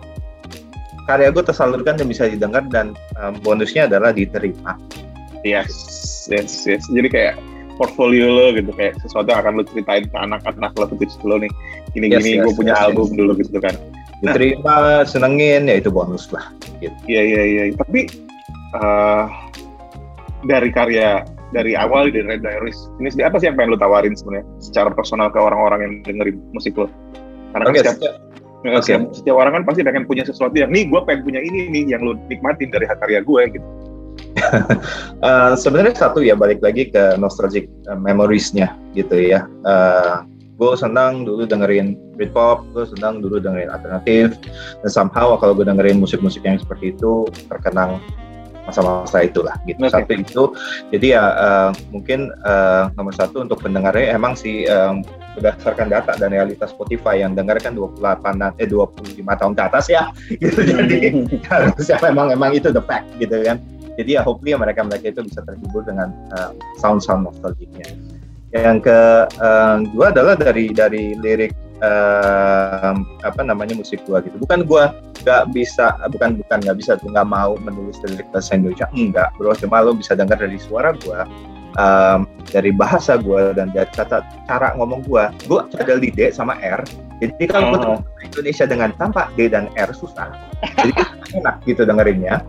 karya 1.06 1.32
gue 1.32 1.40
tersalurkan 1.40 1.96
dan 1.96 2.06
bisa 2.06 2.28
didengar 2.28 2.64
dan 2.68 2.92
um, 3.20 3.34
bonusnya 3.42 3.88
adalah 3.88 4.12
diterima 4.12 4.78
Yes, 5.46 5.70
yes, 6.30 6.66
yes. 6.66 6.82
Jadi 6.90 7.08
kayak 7.10 7.34
portfolio 7.78 8.26
lo 8.34 8.46
gitu 8.50 8.74
kayak 8.74 8.98
sesuatu 9.06 9.30
yang 9.30 9.40
akan 9.46 9.52
lo 9.54 9.62
ceritain 9.62 10.02
ke 10.02 10.16
anak-anak 10.18 10.74
lo 10.74 10.90
ke 10.90 11.06
lo 11.22 11.38
nih 11.38 11.52
gini-gini 11.94 12.30
yes, 12.34 12.42
yes, 12.42 12.44
gue 12.50 12.54
punya 12.58 12.74
yes, 12.74 12.84
album 12.90 13.06
yes. 13.06 13.14
dulu 13.14 13.32
gitu 13.38 13.58
kan 13.62 13.74
nah, 14.18 14.34
diterima 14.34 14.74
senengin 15.06 15.70
ya 15.70 15.78
itu 15.78 15.86
bonus 15.94 16.26
lah 16.34 16.50
gitu. 16.82 16.98
iya 17.06 17.22
iya 17.22 17.42
iya 17.46 17.62
tapi 17.78 18.10
uh, 18.74 19.30
dari 20.42 20.74
karya 20.74 21.22
dari 21.54 21.72
awal 21.72 22.12
di 22.12 22.20
Red 22.20 22.44
Diaries. 22.44 22.90
Ini 23.00 23.24
apa 23.24 23.40
sih 23.40 23.48
yang 23.48 23.56
pengen 23.56 23.76
lo 23.76 23.78
tawarin 23.80 24.12
sebenarnya? 24.12 24.44
Secara 24.60 24.92
personal 24.92 25.32
ke 25.32 25.40
orang-orang 25.40 25.80
yang 25.80 25.92
dengerin 26.04 26.36
musik 26.52 26.76
lo 26.76 26.88
karena 27.52 27.64
okay, 27.72 27.80
kan 27.80 27.94
setiap, 27.96 28.14
okay. 28.60 28.80
setiap, 28.84 29.00
setiap 29.16 29.36
orang 29.40 29.52
kan 29.60 29.62
pasti 29.64 29.80
pengen 29.84 30.04
punya 30.04 30.24
sesuatu 30.26 30.54
yang 30.56 30.70
nih 30.70 30.84
gue 30.88 31.00
pengen 31.08 31.22
punya 31.24 31.40
ini 31.40 31.72
nih 31.72 31.84
yang 31.96 32.04
lo 32.04 32.12
nikmatin 32.28 32.68
dari 32.68 32.84
karya 32.86 33.20
gue 33.24 33.42
gitu. 33.56 33.68
Uh, 35.24 35.54
sebenarnya 35.62 35.94
satu 35.96 36.20
ya 36.20 36.36
balik 36.36 36.60
lagi 36.60 36.90
ke 36.92 37.16
nostalgic 37.16 37.66
uh, 37.88 37.96
memoriesnya 37.96 38.76
gitu 38.92 39.16
ya. 39.16 39.48
Uh, 39.64 40.26
gue 40.58 40.74
senang 40.74 41.22
dulu 41.22 41.46
dengerin 41.46 41.94
Britpop, 42.18 42.66
gue 42.74 42.82
senang 42.90 43.22
dulu 43.22 43.38
dengerin 43.38 43.70
alternatif, 43.70 44.34
dan 44.82 44.90
somehow 44.90 45.38
kalau 45.38 45.54
gue 45.54 45.62
dengerin 45.62 46.02
musik-musik 46.02 46.42
yang 46.42 46.58
seperti 46.58 46.98
itu 46.98 47.30
terkenang 47.46 48.02
masa-masa 48.68 49.24
itulah 49.24 49.56
gitu. 49.64 49.80
Okay. 49.80 49.92
Satu 49.96 50.12
itu, 50.12 50.42
jadi 50.92 51.06
ya 51.16 51.24
uh, 51.24 51.70
mungkin 51.88 52.28
uh, 52.44 52.92
nomor 53.00 53.16
satu 53.16 53.40
untuk 53.40 53.64
pendengarnya 53.64 54.12
emang 54.12 54.36
sih 54.36 54.68
um, 54.68 55.00
berdasarkan 55.32 55.88
data 55.88 56.12
dan 56.20 56.36
realitas 56.36 56.76
Spotify 56.76 57.24
yang 57.24 57.32
dengar 57.32 57.56
kan 57.56 57.72
28 57.72 58.04
eh 58.60 58.68
25 58.68 59.24
tahun 59.24 59.52
ke 59.56 59.62
atas 59.64 59.84
ya 59.88 60.12
gitu. 60.44 60.60
Jadi 60.60 61.24
harusnya 61.50 61.96
memang 62.04 62.36
emang 62.36 62.52
itu 62.52 62.68
the 62.68 62.84
fact 62.84 63.08
gitu 63.16 63.40
kan 63.40 63.56
jadi 63.98 64.10
ya 64.14 64.20
hopefully 64.22 64.54
ya 64.54 64.58
mereka 64.62 64.86
mereka 64.86 65.10
itu 65.10 65.26
bisa 65.26 65.42
terhibur 65.42 65.82
dengan 65.82 66.14
uh, 66.38 66.54
sound 66.78 67.02
sound 67.02 67.26
nostalgiknya 67.26 67.90
yang 68.54 68.80
kedua 68.80 70.06
uh, 70.08 70.12
adalah 70.14 70.38
dari 70.38 70.70
dari 70.70 71.18
lirik 71.18 71.52
uh, 71.82 72.94
apa 73.26 73.42
namanya 73.42 73.74
musik 73.74 74.00
gua 74.06 74.22
gitu 74.22 74.38
bukan 74.38 74.62
gua 74.64 74.94
nggak 75.22 75.50
bisa 75.54 75.94
bukan 76.14 76.38
bukan 76.38 76.58
nggak 76.62 76.76
bisa 76.78 76.92
tuh 76.98 77.10
nggak 77.10 77.28
mau 77.28 77.54
menulis 77.60 77.98
lirik 78.06 78.28
bahasa 78.30 78.54
Indonesia 78.54 78.86
enggak 78.94 79.28
bro 79.36 79.54
cuma 79.56 79.82
lo 79.82 79.94
bisa 79.94 80.14
dengar 80.14 80.38
dari 80.38 80.58
suara 80.58 80.94
gua 81.02 81.26
um, 81.78 82.24
dari 82.48 82.72
bahasa 82.72 83.20
gue 83.20 83.52
dan 83.54 83.70
dari 83.70 83.88
cara, 83.94 84.24
cara 84.48 84.72
ngomong 84.78 85.04
gue, 85.04 85.24
gue 85.44 85.60
cadel 85.76 85.98
di 86.00 86.10
D 86.14 86.32
sama 86.34 86.56
R. 86.58 86.80
Jadi 87.22 87.44
kalau 87.50 87.74
oh. 87.76 88.00
Indonesia 88.22 88.64
dengan 88.64 88.94
tanpa 88.98 89.30
D 89.34 89.50
dan 89.50 89.68
R 89.78 89.90
susah, 89.94 90.32
jadi 90.78 90.92
enak 91.38 91.62
gitu 91.66 91.86
dengerinnya. 91.86 92.42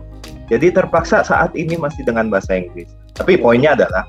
Jadi 0.50 0.74
terpaksa 0.74 1.22
saat 1.22 1.54
ini 1.54 1.78
masih 1.78 2.02
dengan 2.02 2.26
bahasa 2.26 2.58
Inggris. 2.58 2.90
Tapi 3.14 3.38
poinnya 3.38 3.78
adalah 3.78 4.02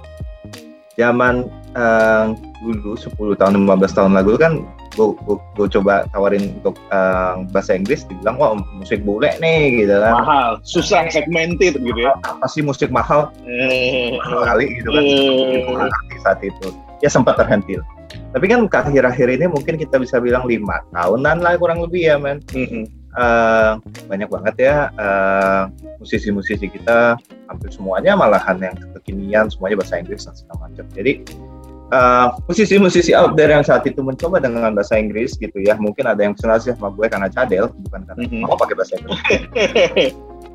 zaman 0.98 1.46
uh, 1.75 2.35
dulu 2.61 2.93
10 2.97 3.39
tahun 3.39 3.53
15 3.67 3.97
tahun 3.97 4.11
lalu 4.21 4.33
kan 4.37 4.53
gue 4.91 5.67
coba 5.79 6.03
tawarin 6.11 6.51
untuk 6.59 6.75
uh, 6.91 7.47
bahasa 7.55 7.79
Inggris 7.79 8.03
dibilang 8.11 8.35
wah 8.35 8.59
musik 8.75 8.99
bule 9.07 9.31
nih 9.39 9.87
gitu 9.87 9.95
kan. 9.95 10.13
Mahal 10.19 10.49
susah 10.67 11.07
segmented 11.07 11.79
gitu 11.79 11.99
ya. 11.99 12.11
Apa 12.27 12.45
sih 12.51 12.59
musik 12.59 12.91
mahal? 12.91 13.31
Eh, 13.47 14.19
mahal 14.19 14.43
kali 14.43 14.65
gitu 14.83 14.89
kan. 14.91 15.03
Eh. 15.03 16.19
saat 16.21 16.43
itu. 16.43 16.75
Ya 16.99 17.07
sempat 17.07 17.39
terhentil. 17.39 17.79
Tapi 18.35 18.45
kan 18.51 18.67
akhir-akhir 18.67 19.27
ini 19.31 19.47
mungkin 19.47 19.79
kita 19.79 19.95
bisa 19.95 20.19
bilang 20.19 20.43
lima 20.43 20.83
tahunan 20.91 21.39
lah 21.39 21.55
kurang 21.55 21.79
lebih 21.79 22.11
ya 22.11 22.15
men. 22.19 22.43
Mm 22.51 22.67
-hmm 22.67 22.83
uh, 23.17 23.79
banyak 24.07 24.29
banget 24.31 24.55
ya 24.71 24.75
musisi 24.91 25.01
eh, 25.01 25.63
musisi-musisi 25.99 26.67
kita 26.71 27.19
hampir 27.47 27.69
semuanya 27.71 28.15
malahan 28.15 28.57
yang 28.59 28.75
kekinian 28.99 29.51
semuanya 29.51 29.83
bahasa 29.83 29.99
Inggris 29.99 30.27
dan 30.27 30.35
segala 30.35 30.69
macam. 30.69 30.85
Jadi 30.95 31.11
uh, 31.91 32.27
musisi-musisi 32.48 33.12
out 33.13 33.38
there 33.38 33.51
yang 33.51 33.63
saat 33.63 33.86
itu 33.86 34.01
mencoba 34.01 34.39
dengan 34.41 34.74
bahasa 34.74 34.98
Inggris 34.98 35.38
gitu 35.38 35.60
ya, 35.62 35.77
mungkin 35.77 36.07
ada 36.07 36.19
yang 36.24 36.33
senang 36.39 36.63
sama 36.63 36.89
gue 36.91 37.05
karena 37.12 37.27
cadel, 37.29 37.69
bukan 37.88 38.01
karena 38.07 38.24
mm 38.25 38.29
-hmm. 38.31 38.41
mau 38.48 38.57
pakai 38.57 38.75
bahasa 38.75 38.93
Inggris. 38.98 39.19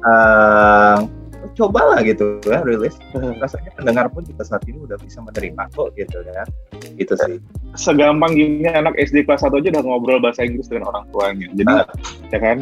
uh, 0.03 0.99
cobalah 1.55 2.03
gitu 2.03 2.43
ya 2.49 2.65
rilis. 2.67 2.99
Rasanya 3.15 3.71
pendengar 3.79 4.11
pun 4.11 4.27
juga 4.27 4.43
saat 4.43 4.67
ini 4.67 4.83
udah 4.83 4.99
bisa 4.99 5.23
menerima 5.23 5.71
kok 5.71 5.95
gitu 5.95 6.19
ya. 6.27 6.43
Gitu 6.99 7.15
sih. 7.15 7.39
Segampang 7.79 8.35
gini 8.35 8.67
anak 8.67 8.97
SD 8.99 9.29
kelas 9.29 9.47
1 9.47 9.55
aja 9.55 9.69
udah 9.79 9.85
ngobrol 9.85 10.19
bahasa 10.19 10.43
Inggris 10.43 10.67
dengan 10.67 10.91
orang 10.91 11.07
tuanya. 11.15 11.47
Jadi 11.55 11.71
nah. 11.71 11.87
ya 12.35 12.39
kan 12.41 12.57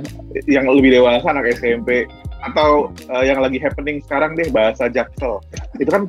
yang 0.45 0.69
lebih 0.69 1.01
dewasa 1.01 1.25
anak 1.25 1.57
SMP 1.57 2.05
atau 2.45 2.93
uh, 3.09 3.25
yang 3.25 3.41
lagi 3.41 3.57
happening 3.57 4.05
sekarang 4.05 4.37
deh 4.37 4.51
bahasa 4.53 4.91
Jaksel. 4.91 5.41
Itu 5.81 5.89
kan 5.89 6.03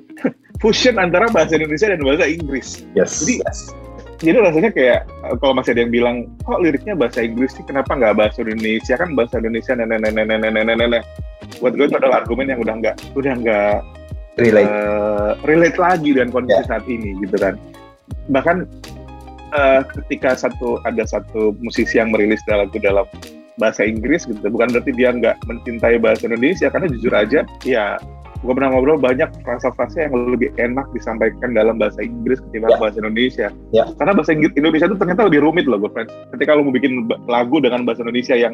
fusion 0.65 0.97
antara 0.97 1.29
bahasa 1.29 1.61
Indonesia 1.61 1.93
dan 1.93 2.01
bahasa 2.01 2.25
Inggris 2.25 2.81
yes. 2.97 3.21
jadi 3.21 3.45
yes 3.45 3.59
jadi 4.25 4.41
rasanya 4.41 4.71
kayak 4.73 4.99
eh, 5.05 5.35
kalau 5.37 5.53
masih 5.53 5.77
ada 5.77 5.81
yang 5.85 5.93
bilang 5.93 6.15
kok 6.41 6.57
liriknya 6.57 6.97
bahasa 6.97 7.21
Inggris 7.21 7.53
sih 7.53 7.61
kenapa 7.69 7.93
nggak 7.93 8.17
bahasa 8.17 8.41
Indonesia 8.41 8.97
kan 8.97 9.13
bahasa 9.13 9.37
Indonesia 9.37 9.77
nenek 9.77 9.99
nenek 10.01 10.25
nenek 10.25 10.37
nenek 10.41 10.63
nenek 10.65 10.75
nenek 10.81 11.03
buat 11.61 11.77
gue 11.77 11.85
itu 11.85 11.95
adalah 12.01 12.25
argumen 12.25 12.49
yang 12.49 12.59
udah 12.65 12.75
nggak 12.81 12.95
udah 13.13 13.33
nggak 13.37 13.75
relate 14.41 14.73
uh, 14.73 15.31
relate 15.45 15.77
lagi 15.77 16.09
dengan 16.17 16.33
kondisi 16.33 16.57
yeah. 16.57 16.65
saat 16.65 16.85
ini 16.89 17.13
gitu 17.21 17.37
kan 17.37 17.53
bahkan 18.33 18.65
uh, 19.53 19.85
ketika 20.01 20.33
satu 20.33 20.81
ada 20.89 21.05
satu 21.05 21.53
musisi 21.61 22.01
yang 22.01 22.09
merilis 22.09 22.41
lagu 22.49 22.75
dalam 22.81 23.05
bahasa 23.55 23.87
Inggris 23.87 24.27
gitu 24.27 24.39
bukan 24.51 24.71
berarti 24.71 24.91
dia 24.91 25.15
nggak 25.15 25.39
mencintai 25.47 25.95
bahasa 25.99 26.27
Indonesia 26.27 26.67
karena 26.67 26.87
jujur 26.91 27.13
aja 27.15 27.39
ya 27.63 27.95
gue 28.45 28.53
pernah 28.53 28.69
ngobrol 28.77 29.01
banyak 29.01 29.31
frasa-frasa 29.41 30.05
yang 30.05 30.13
lebih 30.29 30.53
enak 30.61 30.85
disampaikan 30.93 31.57
dalam 31.57 31.81
bahasa 31.81 32.05
Inggris 32.05 32.37
ketimbang 32.45 32.77
yeah. 32.77 32.81
bahasa 32.81 32.97
Indonesia. 33.01 33.47
Yeah. 33.73 33.87
Karena 33.97 34.13
bahasa 34.13 34.31
Inggris 34.37 34.53
Indonesia 34.53 34.85
itu 34.85 34.97
ternyata 35.01 35.21
lebih 35.25 35.41
rumit 35.41 35.65
loh, 35.65 35.81
gue 35.81 35.89
friends. 35.89 36.13
Ketika 36.29 36.53
lo 36.53 36.69
mau 36.69 36.75
bikin 36.75 37.09
lagu 37.25 37.57
dengan 37.57 37.89
bahasa 37.89 38.05
Indonesia 38.05 38.37
yang 38.37 38.53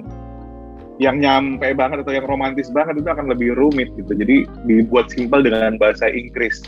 yang 1.01 1.19
nyampe 1.19 1.65
banget 1.75 2.07
atau 2.07 2.13
yang 2.15 2.23
romantis 2.29 2.71
banget 2.71 3.03
itu 3.03 3.09
akan 3.11 3.35
lebih 3.35 3.57
rumit 3.59 3.91
gitu. 3.99 4.15
Jadi 4.15 4.47
dibuat 4.63 5.11
simpel 5.11 5.43
dengan 5.43 5.75
bahasa 5.75 6.07
Inggris. 6.07 6.63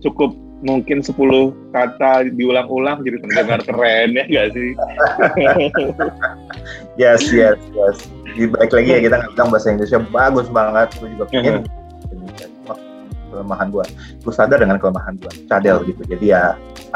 Cukup 0.00 0.32
mungkin 0.58 0.98
10 1.04 1.14
kata 1.70 2.26
diulang-ulang 2.34 3.06
jadi 3.06 3.22
terdengar 3.22 3.60
keren 3.62 4.18
ya 4.18 4.24
gak 4.26 4.48
sih? 4.54 4.70
yes, 7.02 7.22
yes, 7.30 7.58
yes. 7.74 7.96
Di 8.34 8.50
balik 8.50 8.74
lagi 8.74 8.90
ya 8.90 9.00
kita 9.02 9.14
nggak 9.22 9.32
bilang 9.38 9.48
bahasa 9.54 9.70
Inggrisnya 9.70 10.02
bagus 10.10 10.46
banget. 10.50 10.88
Gue 10.98 11.08
juga 11.14 11.24
pengen 11.30 11.62
kelemahan 13.28 13.68
gue 13.68 13.84
gue 14.24 14.32
sadar 14.32 14.58
dengan 14.58 14.80
kelemahan 14.80 15.14
gue 15.20 15.32
cadel 15.46 15.84
gitu 15.84 16.02
jadi 16.08 16.26
ya 16.26 16.44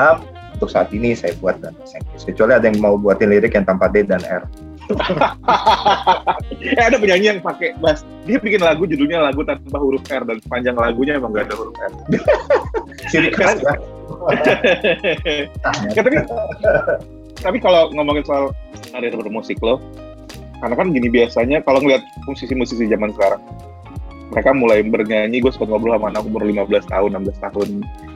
um, 0.01 0.25
untuk 0.57 0.69
saat 0.73 0.89
ini 0.91 1.13
saya 1.13 1.37
buat 1.39 1.61
dan 1.61 1.77
bahasa 1.77 2.01
Inggris 2.01 2.25
kecuali 2.25 2.53
ada 2.57 2.67
yang 2.67 2.81
mau 2.81 2.97
buatin 2.97 3.31
lirik 3.31 3.53
yang 3.53 3.69
tanpa 3.69 3.93
D 3.93 4.03
dan 4.03 4.25
R 4.25 4.43
eh, 6.79 6.83
ada 6.83 6.97
penyanyi 6.99 7.37
yang 7.37 7.41
pakai 7.41 7.75
bass. 7.79 8.03
Dia 8.27 8.39
bikin 8.39 8.63
lagu 8.63 8.87
judulnya 8.87 9.23
lagu 9.23 9.43
tanpa 9.47 9.79
huruf 9.79 10.03
R 10.11 10.23
dan 10.27 10.39
sepanjang 10.43 10.77
lagunya 10.79 11.19
emang 11.19 11.35
gak 11.35 11.51
ada 11.51 11.55
huruf 11.59 11.77
R. 11.79 11.93
Ciri 13.11 13.31
khas 13.35 13.59
ya. 13.63 13.75
Tapi 15.97 16.11
tapi 17.43 17.59
kalau 17.59 17.91
ngomongin 17.91 18.23
soal 18.23 18.55
karir 18.95 19.11
bermusik 19.19 19.59
lo 19.67 19.83
karena 20.63 20.75
kan 20.79 20.95
gini 20.95 21.11
biasanya 21.11 21.59
kalau 21.67 21.83
ngeliat 21.83 22.07
musisi-musisi 22.23 22.87
zaman 22.87 23.11
sekarang 23.19 23.43
mereka 24.31 24.55
mulai 24.55 24.81
bernyanyi 24.87 25.43
gue 25.43 25.51
sempat 25.51 25.75
ngobrol 25.75 25.99
sama 25.99 26.15
anak 26.15 26.23
umur 26.23 26.47
15 26.47 26.87
tahun 26.87 27.11
16 27.19 27.45
tahun 27.51 27.69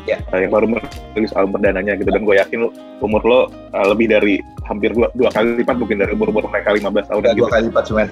ya 0.07 0.19
uh, 0.31 0.39
yang 0.39 0.53
baru 0.55 0.67
merilis 0.71 1.35
album 1.35 1.59
perdananya 1.59 1.99
gitu. 1.99 2.11
Dan 2.11 2.23
gue 2.23 2.37
yakin 2.39 2.59
lo, 2.67 2.69
umur 3.03 3.23
lo 3.27 3.41
uh, 3.75 3.87
lebih 3.91 4.07
dari 4.11 4.39
hampir 4.67 4.91
dua, 4.95 5.11
dua 5.15 5.31
kali 5.31 5.63
lipat 5.63 5.77
mungkin 5.79 6.03
dari 6.03 6.13
umur 6.15 6.31
umur 6.31 6.47
mereka 6.51 6.75
15 6.75 7.11
tahun 7.11 7.23
gitu. 7.23 7.37
dua 7.43 7.49
kali 7.51 7.63
lipat 7.71 7.85
cuman 7.91 8.09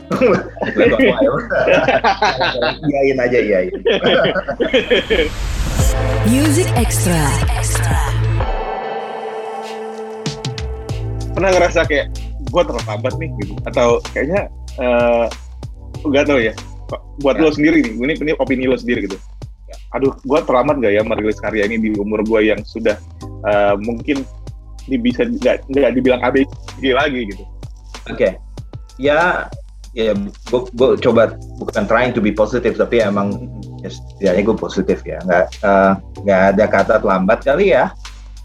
iyain 2.90 3.18
aja 3.18 3.38
iyain. 3.38 3.72
Music 6.26 6.68
Extra. 6.78 7.20
Pernah 11.34 11.50
ngerasa 11.50 11.82
kayak 11.90 12.14
gue 12.46 12.62
terlambat 12.62 13.12
nih 13.18 13.30
gitu. 13.42 13.54
Atau 13.66 13.98
kayaknya 14.14 14.46
uh, 14.78 15.26
gak 16.10 16.26
tau 16.30 16.38
ya. 16.38 16.54
Buat 17.22 17.40
ya. 17.40 17.42
lo 17.42 17.50
sendiri 17.50 17.82
nih 17.82 17.92
ini 17.96 18.12
ini 18.18 18.32
opini 18.38 18.70
lo 18.70 18.78
sendiri 18.78 19.10
gitu. 19.10 19.18
Aduh 19.94 20.12
gue 20.22 20.38
terlambat 20.44 20.82
gak 20.82 20.94
ya 20.94 21.02
merilis 21.06 21.38
karya 21.38 21.66
ini 21.68 21.76
di 21.78 21.90
umur 21.98 22.22
gue 22.26 22.50
yang 22.54 22.60
sudah 22.66 22.98
uh, 23.46 23.74
mungkin 23.78 24.26
di 24.84 25.00
bisa 25.00 25.24
nggak 25.24 25.64
nggak 25.72 25.92
dibilang 25.96 26.20
ABG 26.20 26.82
lagi 26.92 27.20
gitu. 27.32 27.44
Oke. 28.12 28.16
Okay. 28.16 28.32
ya 29.00 29.48
ya 29.94 30.12
gue 30.50 30.90
coba 31.02 31.34
bukan 31.58 31.84
trying 31.86 32.12
to 32.12 32.20
be 32.22 32.34
positive 32.34 32.74
tapi 32.74 33.00
emang 33.02 33.48
ya 33.80 33.90
setidaknya 33.90 34.42
gue 34.52 34.56
positif 34.56 34.98
ya. 35.02 35.18
Nggak 35.24 35.44
uh, 35.64 35.92
nggak 36.20 36.42
ada 36.54 36.64
kata 36.68 36.94
terlambat 37.00 37.40
kali 37.42 37.72
ya 37.72 37.90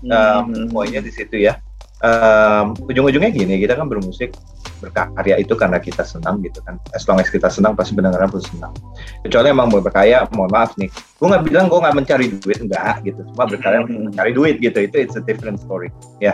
um, 0.05 0.09
mm 0.09 0.43
-hmm. 0.48 0.65
poinnya 0.71 1.01
di 1.03 1.12
situ 1.12 1.43
ya. 1.43 1.59
Um, 2.00 2.71
ujung-ujungnya 2.88 3.27
gini 3.27 3.59
kita 3.59 3.75
kan 3.75 3.91
bermusik 3.91 4.31
berkarya 4.79 5.36
itu 5.38 5.53
karena 5.53 5.77
kita 5.77 6.01
senang 6.07 6.39
gitu 6.41 6.63
kan. 6.63 6.79
As 6.95 7.05
long 7.05 7.19
as 7.19 7.27
kita 7.27 7.51
senang 7.51 7.75
pasti 7.75 7.93
pendengaran 7.93 8.31
pun 8.31 8.41
senang. 8.41 8.74
Kecuali 9.21 9.51
emang 9.51 9.67
mau 9.69 9.83
berkarya 9.83 10.25
mohon 10.33 10.50
maaf 10.50 10.74
nih. 10.79 10.89
Gue 11.19 11.27
nggak 11.27 11.43
bilang 11.45 11.65
gue 11.67 11.79
nggak 11.79 11.95
mencari 11.95 12.25
duit 12.39 12.59
enggak 12.63 12.95
gitu. 13.03 13.21
Cuma 13.36 13.45
berkarya 13.45 13.86
untuk 13.86 14.00
mencari 14.09 14.31
duit 14.31 14.55
gitu. 14.63 14.79
Itu 14.79 14.95
it's 14.98 15.19
a 15.19 15.24
different 15.24 15.59
story 15.59 15.91
ya. 16.24 16.33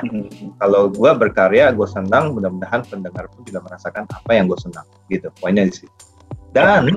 Kalau 0.61 0.87
gue 0.93 1.11
berkarya 1.17 1.73
gue 1.73 1.87
senang 1.89 2.37
mudah-mudahan 2.37 2.85
pendengar 2.85 3.27
pun 3.33 3.41
juga 3.43 3.65
merasakan 3.65 4.05
apa 4.07 4.31
yang 4.31 4.45
gue 4.45 4.59
senang 4.61 4.85
gitu. 5.09 5.27
Poinnya 5.41 5.67
di 5.67 5.73
situ. 5.73 5.93
Dan 6.55 6.95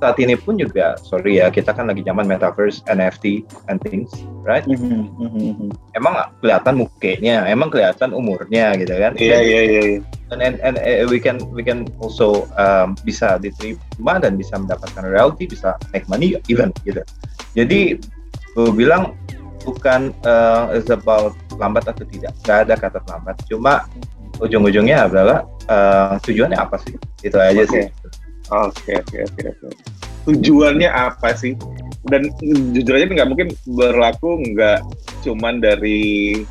saat 0.00 0.16
ini 0.16 0.32
pun 0.32 0.56
juga 0.56 0.96
sorry 1.04 1.44
ya 1.44 1.52
kita 1.52 1.76
kan 1.76 1.92
lagi 1.92 2.00
zaman 2.00 2.24
metaverse 2.24 2.80
NFT 2.88 3.44
and 3.68 3.78
things 3.84 4.08
right? 4.48 4.64
Mm-hmm. 4.64 5.12
Mm-hmm. 5.20 5.68
emang 5.92 6.24
kelihatan 6.40 6.80
mukanya 6.80 7.44
emang 7.44 7.68
kelihatan 7.68 8.16
umurnya 8.16 8.72
gitu 8.80 8.96
kan? 8.96 9.12
Iya 9.20 9.38
iya 9.44 9.60
iya 9.68 9.82
and, 10.30 10.40
and, 10.42 10.56
and 10.62 10.76
uh, 10.78 11.06
we 11.10 11.18
can 11.18 11.38
we 11.52 11.62
can 11.62 11.86
also 11.98 12.46
um, 12.58 12.94
bisa 13.02 13.38
diterima 13.38 14.22
dan 14.22 14.38
bisa 14.38 14.56
mendapatkan 14.56 15.04
reality 15.06 15.46
bisa 15.46 15.74
make 15.90 16.06
money 16.06 16.38
even 16.46 16.70
gitu 16.86 17.02
jadi 17.54 17.98
gue 18.54 18.70
bilang 18.74 19.14
bukan 19.62 20.14
uh, 20.24 20.72
is 20.72 20.88
about 20.88 21.36
lambat 21.60 21.84
atau 21.84 22.06
tidak 22.08 22.32
gak 22.48 22.66
ada 22.66 22.74
kata 22.78 22.98
lambat 23.06 23.36
cuma 23.46 23.84
ujung-ujungnya 24.40 25.04
adalah 25.10 25.44
uh, 25.68 26.16
tujuannya 26.24 26.56
apa 26.56 26.80
sih 26.80 26.96
itu 27.20 27.36
aja 27.36 27.62
okay. 27.68 27.92
sih 27.92 28.10
Oke 28.50 28.98
oke 28.98 29.18
oke 29.30 29.42
oke. 29.46 29.68
Tujuannya 30.26 30.90
apa 30.90 31.32
sih? 31.38 31.54
Dan 32.10 32.34
jujur 32.74 32.98
aja 32.98 33.06
nggak 33.06 33.30
mungkin 33.30 33.48
berlaku 33.78 34.42
nggak 34.42 34.82
cuman 35.22 35.62
dari 35.62 36.42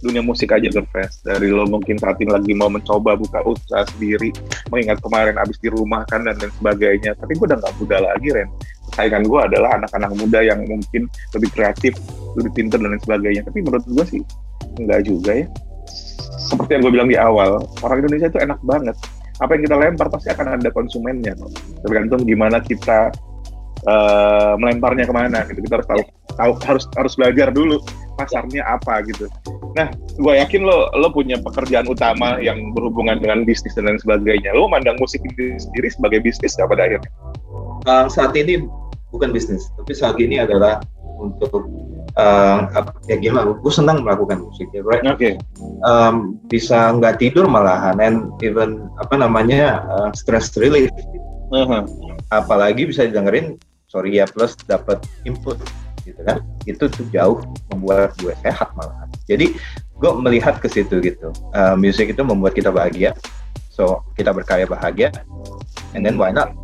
dunia 0.00 0.22
musik 0.22 0.54
aja 0.54 0.68
ke 0.68 0.82
Fest. 0.94 1.26
Dari 1.26 1.48
lo 1.50 1.66
mungkin 1.66 1.98
saat 1.98 2.18
ini 2.22 2.30
lagi 2.30 2.52
mau 2.54 2.70
mencoba 2.70 3.18
buka 3.18 3.42
usaha 3.44 3.84
sendiri, 3.94 4.32
mengingat 4.70 5.02
kemarin 5.02 5.36
abis 5.38 5.58
di 5.58 5.68
rumah 5.70 6.06
kan 6.08 6.24
dan 6.26 6.38
lain 6.38 6.52
sebagainya. 6.58 7.14
Tapi 7.18 7.32
gue 7.34 7.46
udah 7.48 7.58
nggak 7.58 7.74
muda 7.82 7.96
lagi 8.02 8.28
Ren. 8.34 8.48
Saingan 8.96 9.24
gue 9.28 9.40
adalah 9.40 9.78
anak-anak 9.78 10.10
muda 10.16 10.40
yang 10.42 10.60
mungkin 10.64 11.06
lebih 11.36 11.50
kreatif, 11.52 11.92
lebih 12.34 12.50
pintar 12.56 12.80
dan 12.80 12.94
lain 12.94 13.02
sebagainya. 13.02 13.42
Tapi 13.46 13.58
menurut 13.62 13.84
gue 13.86 14.04
sih 14.06 14.22
nggak 14.80 15.00
juga 15.06 15.44
ya. 15.44 15.46
Seperti 16.38 16.78
yang 16.78 16.82
gue 16.88 16.92
bilang 16.94 17.08
di 17.12 17.18
awal, 17.20 17.60
orang 17.84 18.06
Indonesia 18.06 18.32
itu 18.32 18.40
enak 18.40 18.60
banget 18.64 18.96
apa 19.38 19.54
yang 19.54 19.62
kita 19.70 19.76
lempar 19.78 20.06
pasti 20.10 20.28
akan 20.34 20.58
ada 20.58 20.68
konsumennya 20.74 21.32
tergantung 21.86 22.26
gimana 22.26 22.58
kita 22.58 23.14
uh, 23.86 24.54
melemparnya 24.58 25.06
ke 25.06 25.14
mana 25.14 25.46
gitu 25.46 25.62
kita 25.62 25.78
harus 25.78 25.88
tahu, 25.88 26.02
tahu 26.34 26.52
harus 26.66 26.84
harus 26.98 27.12
belajar 27.14 27.48
dulu 27.54 27.78
pasarnya 28.18 28.66
apa 28.66 28.98
gitu 29.06 29.30
nah 29.78 29.88
gue 29.94 30.34
yakin 30.34 30.66
lo 30.66 30.90
lo 30.98 31.14
punya 31.14 31.38
pekerjaan 31.38 31.86
utama 31.86 32.42
yang 32.42 32.74
berhubungan 32.74 33.22
dengan 33.22 33.46
bisnis 33.46 33.78
dan 33.78 33.86
lain 33.86 34.02
sebagainya. 34.02 34.50
Lo 34.50 34.66
mandang 34.66 34.98
musik 34.98 35.22
ini 35.22 35.54
sendiri 35.54 35.88
sebagai 35.94 36.18
bisnis 36.26 36.58
nggak 36.58 36.68
pada 36.74 36.82
akhirnya? 36.90 37.10
Uh, 37.86 38.06
saat 38.10 38.34
ini 38.34 38.66
bukan 39.14 39.30
bisnis 39.30 39.70
tapi 39.78 39.94
saat 39.94 40.18
ini 40.18 40.42
adalah 40.42 40.82
untuk 41.22 41.70
uh, 42.18 42.58
ya 43.06 43.16
gimana 43.18 43.54
gue 43.54 43.72
senang 43.72 44.02
melakukan 44.02 44.42
musik 44.42 44.66
ya 44.74 44.82
right? 44.82 45.06
Oke. 45.06 45.14
Okay. 45.14 45.32
um, 45.86 46.38
bisa 46.50 46.94
nggak 46.98 47.22
tidur 47.22 47.46
malahan 47.46 47.98
and 48.02 48.34
even 48.42 48.90
apa 48.98 49.14
namanya 49.14 49.86
uh, 49.86 50.10
stress 50.14 50.50
relief. 50.58 50.90
Uh 51.48 51.64
-huh. 51.64 51.82
apalagi 52.28 52.84
bisa 52.84 53.08
dengerin 53.08 53.56
sorry 53.88 54.20
ya 54.20 54.28
plus 54.28 54.52
dapat 54.68 55.00
input 55.24 55.56
gitu 56.04 56.20
kan? 56.26 56.44
Itu 56.68 56.92
tuh 56.92 57.06
jauh 57.08 57.40
membuat 57.72 58.12
gue 58.20 58.36
sehat 58.44 58.74
malahan 58.76 59.07
jadi 59.28 59.46
gue 59.98 60.10
melihat 60.24 60.56
ke 60.56 60.66
situ 60.72 60.98
gitu. 61.04 61.28
Uh, 61.52 61.76
musik 61.76 62.08
itu 62.08 62.22
membuat 62.24 62.56
kita 62.56 62.72
bahagia. 62.72 63.12
So 63.68 64.02
kita 64.16 64.32
berkarya 64.32 64.64
bahagia. 64.64 65.12
And 65.92 66.02
then 66.02 66.16
why 66.16 66.32
not? 66.32 66.56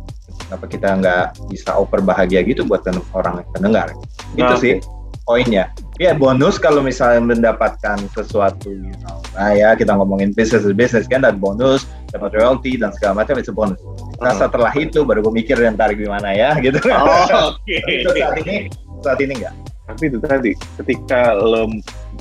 Kenapa 0.45 0.65
kita 0.67 0.87
nggak 0.99 1.25
bisa 1.53 1.77
oper 1.77 2.01
bahagia 2.01 2.41
gitu 2.41 2.65
buat 2.65 2.81
orang 3.13 3.45
pendengar? 3.53 3.93
Itu 4.33 4.49
nah, 4.49 4.57
sih 4.57 4.81
poinnya. 5.23 5.71
Ya 5.95 6.11
bonus 6.11 6.59
kalau 6.59 6.83
misalnya 6.83 7.23
mendapatkan 7.23 7.97
sesuatu 8.11 8.67
you 8.67 8.93
know. 9.05 9.21
Nah 9.37 9.55
ya 9.55 9.73
kita 9.77 9.95
ngomongin 9.95 10.35
bisnis 10.35 10.67
bisnis 10.75 11.07
kan 11.07 11.23
dan 11.23 11.39
bonus 11.39 11.87
dapat 12.11 12.35
royalty 12.35 12.75
dan 12.75 12.91
segala 12.97 13.23
macam 13.23 13.39
itu 13.39 13.53
bonus. 13.55 13.79
Nah 14.19 14.33
uh. 14.33 14.37
setelah 14.37 14.73
itu 14.75 15.07
baru 15.07 15.23
gue 15.23 15.33
mikir 15.33 15.57
ntar 15.73 15.95
gimana 15.95 16.35
ya 16.35 16.57
gitu. 16.59 16.77
Oh, 16.91 17.53
oke. 17.55 17.63
Okay. 17.63 18.05
saat 18.05 18.37
ini 18.43 18.55
saat 19.01 19.19
ini 19.21 19.33
enggak 19.39 19.55
tapi 19.85 20.09
itu 20.09 20.17
tadi 20.17 20.51
ketika 20.81 21.37
lo 21.37 21.69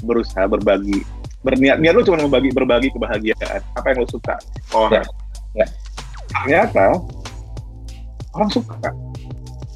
berusaha 0.05 0.45
berbagi. 0.47 1.01
Berniat 1.45 1.81
niat 1.81 1.97
lo 1.97 2.05
cuma 2.05 2.21
membagi 2.21 2.53
berbagi 2.53 2.89
kebahagiaan. 2.93 3.61
Apa 3.77 3.93
yang 3.93 4.05
lo 4.05 4.09
suka? 4.09 4.37
Oh 4.73 4.89
ya. 4.93 5.05
ya. 5.57 5.67
ternyata 6.45 7.01
orang 8.37 8.51
suka. 8.53 8.77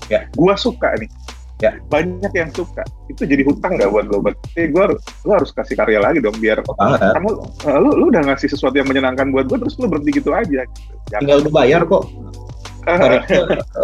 Ya. 0.09 0.25
Gua 0.37 0.57
suka 0.57 0.93
nih. 1.01 1.11
Ya. 1.59 1.75
Banyak 1.91 2.33
yang 2.33 2.51
suka. 2.55 2.87
Itu 3.11 3.27
jadi 3.27 3.43
hutang 3.43 3.75
nggak 3.77 3.91
buat 3.91 4.07
gue 4.07 4.21
berarti 4.31 4.63
gue 4.71 4.83
harus 4.83 5.01
gue 5.27 5.35
harus 5.35 5.51
kasih 5.51 5.75
karya 5.75 5.99
lagi 5.99 6.23
dong 6.23 6.39
biar 6.39 6.63
oh, 6.63 6.77
kamu 6.95 7.31
uh, 7.67 7.79
lu 7.83 7.91
lu 7.99 8.05
udah 8.15 8.23
ngasih 8.31 8.47
sesuatu 8.47 8.79
yang 8.79 8.87
menyenangkan 8.87 9.35
buat 9.35 9.51
gue 9.51 9.59
terus 9.59 9.75
lu 9.83 9.91
berhenti 9.91 10.23
gitu 10.23 10.31
aja. 10.31 10.63
Gitu. 10.63 10.93
tinggal 11.11 11.43
lu 11.43 11.51
bayar 11.51 11.83
kok 11.83 12.07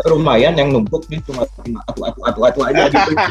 lumayan 0.09 0.55
yang 0.57 0.73
numpuk 0.73 1.05
nih 1.13 1.21
cuma 1.29 1.45
atu 1.89 2.01
atu 2.09 2.21
atu 2.25 2.41
atu 2.49 2.61
aja 2.65 2.89
gitu. 2.89 3.25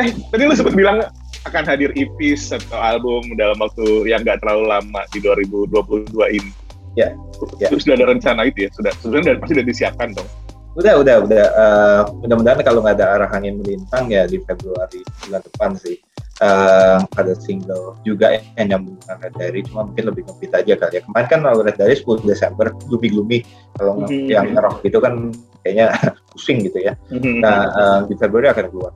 eh 0.00 0.08
tadi 0.32 0.42
lu 0.48 0.54
sempat 0.56 0.74
bilang 0.74 1.04
akan 1.44 1.62
hadir 1.66 1.90
EP 1.98 2.18
atau 2.38 2.78
album 2.78 3.34
dalam 3.34 3.58
waktu 3.58 4.06
yang 4.06 4.22
nggak 4.22 4.38
terlalu 4.40 4.70
lama 4.70 5.02
di 5.10 5.18
2022 5.18 6.38
ini. 6.38 6.52
Ya. 6.94 7.16
ya. 7.58 7.72
Sudah 7.72 7.98
ada 7.98 8.06
rencana 8.14 8.46
itu 8.46 8.68
ya? 8.68 8.70
Sudah, 8.76 8.92
sudah 9.00 9.18
pasti 9.40 9.52
sudah 9.58 9.64
disiapkan 9.66 10.08
dong 10.14 10.28
udah 10.72 10.94
udah 11.04 11.16
udah 11.28 11.44
uh, 11.52 12.02
mudah-mudahan 12.24 12.64
kalau 12.64 12.80
nggak 12.80 12.96
ada 12.96 13.20
arahan 13.20 13.44
yang 13.44 13.56
melintang 13.60 14.08
ya 14.08 14.24
di 14.24 14.40
Februari 14.40 15.04
bulan 15.28 15.44
depan 15.44 15.70
sih 15.76 16.00
uh, 16.40 16.98
ada 17.18 17.32
single 17.36 17.98
juga 18.06 18.40
yang 18.56 18.72
nyambung 18.78 18.96
dengan 19.02 19.16
Red 19.20 19.34
Diary 19.36 19.60
cuma 19.68 19.80
mungkin 19.84 20.04
lebih 20.08 20.22
ngebit 20.24 20.52
aja 20.56 20.72
kali 20.78 20.94
ya. 20.96 21.02
Kemarin 21.04 21.28
kan 21.28 21.40
Red 21.44 21.76
Diary 21.76 21.96
10 21.98 22.24
Desember 22.24 22.66
gloomy 22.88 23.08
gloomy 23.12 23.38
kalau 23.76 24.06
mm-hmm. 24.06 24.30
yang 24.30 24.46
rock 24.56 24.80
itu 24.86 24.98
kan 25.02 25.34
kayaknya 25.66 25.92
pusing 26.32 26.64
gitu 26.64 26.78
ya. 26.80 26.96
Mm-hmm. 27.12 27.36
nah 27.44 27.58
uh, 27.74 27.98
di 28.08 28.14
Februari 28.16 28.48
akan 28.48 28.66
keluar. 28.72 28.92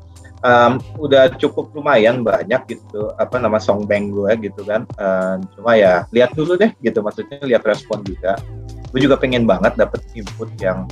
Um, 0.46 0.78
udah 1.00 1.32
cukup 1.40 1.74
lumayan 1.74 2.22
banyak 2.22 2.78
gitu 2.78 3.10
apa 3.18 3.40
nama 3.40 3.58
song 3.58 3.84
bank 3.84 4.14
gue 4.14 4.48
gitu 4.48 4.62
kan. 4.64 4.86
Uh, 4.96 5.42
cuma 5.58 5.74
ya 5.76 6.06
lihat 6.14 6.32
dulu 6.32 6.54
deh 6.56 6.70
gitu 6.80 7.02
maksudnya 7.04 7.42
lihat 7.42 7.66
respon 7.66 8.00
juga. 8.06 8.38
Gue 8.94 9.02
juga 9.02 9.18
pengen 9.18 9.44
banget 9.44 9.74
dapet 9.74 10.06
input 10.14 10.48
yang 10.62 10.86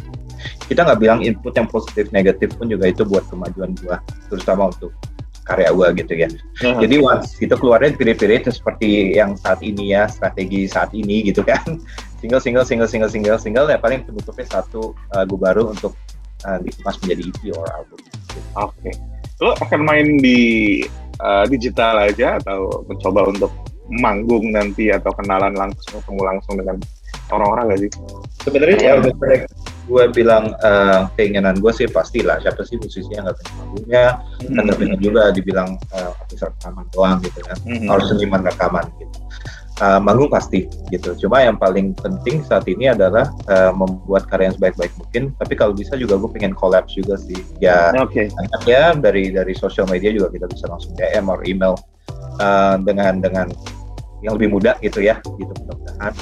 kita 0.68 0.85
nggak 0.85 1.00
bilang 1.00 1.20
input 1.24 1.52
yang 1.57 1.68
positif 1.68 2.09
negatif 2.12 2.52
pun 2.57 2.68
juga 2.68 2.88
itu 2.88 3.02
buat 3.04 3.24
kemajuan 3.28 3.72
gua 3.80 4.00
terutama 4.28 4.72
untuk 4.72 4.92
karya 5.44 5.70
gua 5.70 5.92
gitu 5.92 6.12
ya. 6.16 6.28
Uh-huh. 6.28 6.80
Jadi 6.80 6.96
once 7.00 7.37
itu 7.38 7.54
keluarnya 7.54 7.92
period-period 7.94 8.48
seperti 8.48 9.14
yang 9.16 9.37
saat 9.37 9.61
ini 9.61 9.92
ya, 9.92 10.09
strategi 10.09 10.66
saat 10.66 10.90
ini 10.96 11.28
gitu 11.28 11.44
kan. 11.44 11.62
Single 12.24 12.40
single 12.40 12.64
single 12.64 12.88
single 12.88 13.12
single 13.12 13.37
single 13.37 13.68
ya 13.68 13.76
paling 13.76 14.00
penutupnya 14.09 14.48
satu 14.48 14.96
lagu 15.12 15.37
baru 15.37 15.76
untuk 15.76 15.92
uh, 16.48 16.57
dikemas 16.57 16.96
menjadi 17.04 17.22
EP 17.28 17.40
or 17.52 17.68
album. 17.68 18.00
Oke. 18.57 18.72
Okay. 18.80 18.94
Lo 19.44 19.52
akan 19.61 19.80
main 19.85 20.16
di 20.24 20.80
uh, 21.20 21.44
digital 21.44 22.00
aja 22.00 22.40
atau 22.40 22.80
mencoba 22.88 23.28
untuk 23.28 23.52
manggung 24.00 24.57
nanti 24.57 24.88
atau 24.88 25.12
kenalan 25.20 25.52
langsung 25.52 26.00
ketemu 26.00 26.22
langsung 26.24 26.54
dengan 26.57 26.76
orang-orang 27.28 27.76
gak 27.76 27.80
sih? 27.85 27.90
Sebenarnya 28.40 28.78
ya 28.80 28.92
udah 29.04 29.12
gue 29.85 30.05
bilang 30.16 30.57
uh, 30.64 31.07
keinginan 31.16 31.61
gue 31.61 31.73
sih 31.73 31.85
pastilah 31.85 32.40
siapa 32.40 32.64
sih 32.64 32.81
musisi 32.81 33.09
yang 33.12 33.29
nggak 33.29 33.37
pengen 33.44 33.61
hmm. 33.85 34.55
dan 34.57 34.62
nggak 34.64 34.79
pengen 34.81 34.99
juga 35.01 35.23
dibilang 35.33 35.77
uh, 35.92 36.12
rekaman 36.33 36.85
doang 36.92 37.18
gitu 37.20 37.40
kan. 37.44 37.57
Hmm. 37.68 37.88
harus 37.92 38.07
seniman 38.09 38.42
rekaman 38.44 38.85
gitu. 38.97 39.16
Uh, 39.83 39.99
manggung 39.99 40.31
pasti 40.31 40.70
gitu. 40.94 41.18
Cuma 41.27 41.42
yang 41.42 41.59
paling 41.59 41.99
penting 41.99 42.47
saat 42.47 42.62
ini 42.70 42.94
adalah 42.94 43.27
uh, 43.51 43.75
membuat 43.75 44.31
karya 44.31 44.49
yang 44.49 44.57
sebaik-baik 44.57 44.94
mungkin. 44.94 45.23
Tapi 45.35 45.55
kalau 45.59 45.75
bisa 45.75 45.99
juga 45.99 46.14
gue 46.14 46.31
pengen 46.31 46.55
collab 46.55 46.87
juga 46.87 47.18
sih. 47.18 47.37
Ya 47.59 47.90
okay. 47.99 48.31
ya 48.70 48.94
dari 48.94 49.35
dari 49.35 49.53
sosial 49.53 49.90
media 49.90 50.14
juga 50.14 50.31
kita 50.31 50.47
bisa 50.47 50.70
langsung 50.70 50.94
DM 50.94 51.27
atau 51.27 51.42
email 51.42 51.75
uh, 52.38 52.79
dengan 52.81 53.18
dengan 53.18 53.51
yang 54.23 54.38
lebih 54.38 54.55
mudah 54.55 54.79
gitu 54.79 55.03
ya. 55.03 55.18
Gitu 55.20 55.51
mudah-mudahan. 55.51 56.14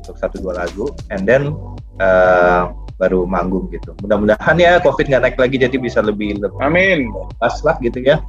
Untuk 0.00 0.16
satu 0.16 0.40
dua 0.40 0.64
lagu. 0.64 0.88
And 1.12 1.28
then 1.28 1.52
uh, 2.00 2.72
baru 2.96 3.28
manggung 3.28 3.68
gitu. 3.72 3.92
Mudah-mudahan 4.00 4.56
ya 4.56 4.80
COVID 4.80 5.06
nggak 5.08 5.22
naik 5.22 5.36
lagi 5.36 5.56
jadi 5.60 5.76
bisa 5.76 6.00
lebih 6.00 6.40
lebih 6.40 6.60
Amin. 6.60 7.12
pas 7.36 7.52
lah 7.64 7.76
gitu 7.84 8.00
ya. 8.00 8.20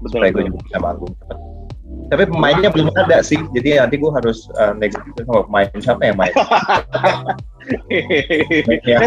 Betul, 0.00 0.20
Supaya 0.20 0.30
gue 0.32 0.44
juga 0.48 0.60
bisa 0.64 0.78
manggung. 0.80 1.12
Tapi 2.10 2.26
pemainnya 2.26 2.70
belum 2.74 2.90
ada 2.94 3.22
sih, 3.22 3.38
jadi 3.54 3.86
nanti 3.86 3.98
gue 3.98 4.10
harus 4.10 4.50
uh, 4.58 4.74
next 4.74 4.98
sama 4.98 5.46
pemain 5.46 5.70
siapa 5.78 6.02
yang 6.10 6.18
main. 6.18 6.34
ya. 8.82 8.98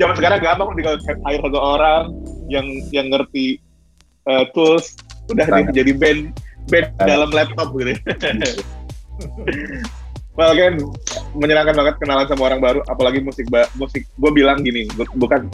Zaman 0.00 0.14
sekarang 0.16 0.40
gampang 0.40 0.72
tinggal 0.72 0.96
hire 1.04 1.40
satu 1.44 1.60
orang 1.60 2.16
yang 2.48 2.64
yang 2.96 3.12
ngerti 3.12 3.60
uh, 4.24 4.48
tools, 4.56 4.96
udah 5.32 5.68
jadi 5.72 5.92
band 5.92 6.32
band 6.72 6.96
dalam 7.04 7.28
laptop 7.28 7.76
gitu. 7.76 7.92
well 10.34 10.54
kan 10.54 10.78
menyenangkan 11.34 11.74
banget 11.74 11.94
kenalan 11.98 12.26
sama 12.30 12.42
orang 12.50 12.60
baru, 12.62 12.80
apalagi 12.86 13.18
musik 13.22 13.46
ba 13.50 13.66
musik. 13.74 14.06
Gue 14.18 14.30
bilang 14.30 14.62
gini, 14.62 14.86
bukan 15.18 15.50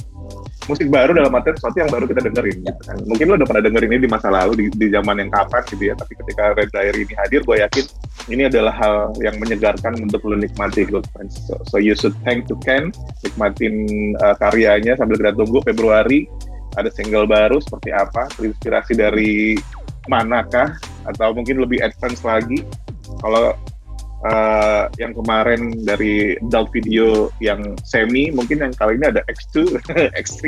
musik 0.68 0.86
baru 0.92 1.16
dalam 1.16 1.34
arti 1.34 1.56
sesuatu 1.56 1.82
yang 1.82 1.90
baru 1.90 2.04
kita 2.06 2.20
dengerin 2.30 2.58
gitu 2.62 2.82
kan. 2.84 2.96
Mungkin 3.08 3.26
lo 3.32 3.34
udah 3.40 3.48
pernah 3.48 3.64
dengerin 3.64 3.90
ini 3.96 4.00
di 4.06 4.10
masa 4.12 4.28
lalu 4.30 4.52
di, 4.54 4.64
di 4.76 4.86
zaman 4.92 5.18
yang 5.18 5.30
kapan 5.32 5.62
gitu 5.66 5.82
ya, 5.90 5.94
tapi 5.96 6.12
ketika 6.14 6.54
Red 6.54 6.70
Diary 6.70 7.00
ini 7.08 7.14
hadir, 7.16 7.40
gue 7.42 7.56
yakin 7.58 7.84
ini 8.28 8.42
adalah 8.46 8.74
hal 8.76 8.94
yang 9.24 9.34
menyegarkan 9.40 9.98
untuk 9.98 10.20
lo 10.28 10.36
nikmati 10.36 10.84
good 10.86 11.08
friends. 11.10 11.40
So, 11.48 11.58
so 11.66 11.76
you 11.80 11.96
should 11.96 12.14
thank 12.22 12.46
to 12.52 12.54
Ken, 12.62 12.92
nikmatin 13.24 13.88
uh, 14.20 14.36
karyanya 14.38 14.94
sambil 15.00 15.18
kita 15.18 15.32
tunggu 15.34 15.64
Februari 15.64 16.28
ada 16.78 16.86
single 16.92 17.26
baru 17.26 17.58
seperti 17.58 17.90
apa, 17.90 18.30
terinspirasi 18.38 18.94
dari 18.94 19.58
manakah 20.06 20.78
atau 21.08 21.34
mungkin 21.34 21.58
lebih 21.58 21.82
advance 21.82 22.22
lagi. 22.22 22.62
Kalau 23.18 23.58
uh, 24.26 24.90
yang 25.00 25.12
kemarin 25.16 25.80
dari 25.84 26.36
adult 26.40 26.68
video 26.72 27.28
yang 27.40 27.76
semi 27.84 28.28
mungkin 28.32 28.60
yang 28.64 28.72
kali 28.76 28.96
ini 29.00 29.12
ada 29.12 29.22
X2 29.28 29.80
X3 30.16 30.42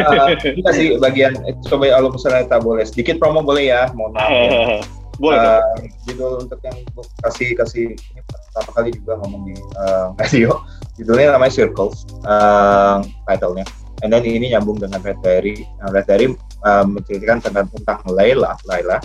uh, 0.00 0.32
kita 0.40 0.70
sih 0.72 0.96
bagian 1.00 1.36
coba 1.68 1.92
kalau 1.92 2.08
misalnya 2.12 2.44
tak 2.48 2.60
boleh 2.64 2.84
sedikit 2.84 3.20
promo 3.20 3.44
boleh 3.44 3.72
ya 3.72 3.90
mohon 3.92 4.12
maaf 4.16 4.30
ya. 4.30 4.80
boleh 5.22 5.38
uh, 5.38 5.62
judul 6.10 6.42
untuk 6.42 6.58
yang 6.66 6.74
kasih 7.22 7.54
kasih 7.54 7.94
ini 7.94 8.20
pertama 8.26 8.70
kali 8.74 8.90
juga 8.90 9.12
ngomong 9.22 9.42
di 9.46 9.54
uh, 9.78 10.10
radio 10.18 10.58
judulnya 10.98 11.34
namanya 11.34 11.52
Circles 11.54 12.06
uh, 12.26 13.02
titlenya. 13.26 13.66
And 14.02 14.10
then 14.12 14.26
ini 14.26 14.52
nyambung 14.52 14.82
dengan 14.82 15.00
Red 15.00 15.22
Diary. 15.22 15.64
Red 15.80 16.04
Diary 16.10 16.34
uh, 16.66 16.84
menceritakan 16.84 17.40
tentang 17.40 17.66
tentang 17.72 17.98
Layla 18.10 18.58
Layla 18.66 18.98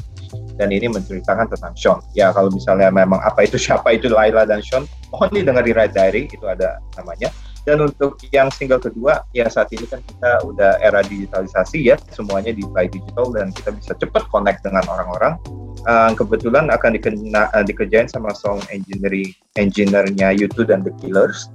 dan 0.58 0.70
ini 0.70 0.92
menceritakan 0.92 1.50
tentang 1.52 1.74
Sean. 1.74 2.00
Ya 2.14 2.30
kalau 2.34 2.52
misalnya 2.52 2.92
memang 2.92 3.20
apa 3.24 3.46
itu 3.46 3.56
siapa 3.66 3.96
itu 3.96 4.12
Laila 4.12 4.46
dan 4.46 4.64
Sean, 4.64 4.86
mohon 5.14 5.30
didengar 5.32 5.64
di 5.66 5.74
Right 5.74 5.94
Diary 5.94 6.30
itu 6.30 6.46
ada 6.46 6.80
namanya. 6.98 7.32
Dan 7.68 7.86
untuk 7.86 8.18
yang 8.34 8.50
single 8.50 8.82
kedua, 8.82 9.22
ya 9.36 9.46
saat 9.46 9.70
ini 9.76 9.86
kan 9.86 10.02
kita 10.02 10.42
udah 10.48 10.80
era 10.82 11.06
digitalisasi 11.06 11.92
ya, 11.92 12.02
semuanya 12.10 12.56
di 12.56 12.64
by 12.66 12.88
digital 12.88 13.30
dan 13.36 13.54
kita 13.54 13.76
bisa 13.76 13.94
cepat 14.00 14.26
connect 14.32 14.66
dengan 14.66 14.82
orang-orang. 14.90 15.38
Uh, 15.86 16.12
kebetulan 16.18 16.68
akan 16.74 16.98
dikena, 16.98 17.52
uh, 17.54 17.62
dikerjain 17.62 18.10
sama 18.10 18.34
song 18.34 18.58
engineering 18.74 19.32
engineer-nya 19.56 20.34
YouTube 20.34 20.72
dan 20.72 20.82
The 20.82 20.92
Killers, 20.98 21.52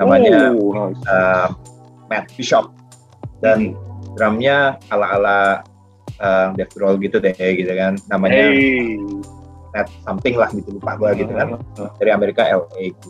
namanya 0.00 0.56
oh, 0.56 0.94
nice. 0.94 0.98
uh, 1.06 1.52
Matt 2.08 2.32
Bishop 2.34 2.72
dan 3.44 3.74
hmm. 3.74 4.16
drumnya 4.16 4.80
ala-ala 4.90 5.62
uh, 6.20 6.54
death 6.54 6.74
roll 6.78 6.98
gitu 6.98 7.18
deh 7.18 7.34
gitu 7.34 7.72
kan. 7.74 7.98
Namanya 8.10 8.52
hey. 8.54 8.98
net 9.74 9.88
something 10.02 10.34
lah 10.38 10.48
gitu 10.54 10.78
lupa 10.78 10.98
gue 10.98 11.26
gitu 11.26 11.32
kan. 11.32 11.58
Dari 11.98 12.10
Amerika 12.10 12.46
LA 12.46 12.94
gitu. 12.94 13.08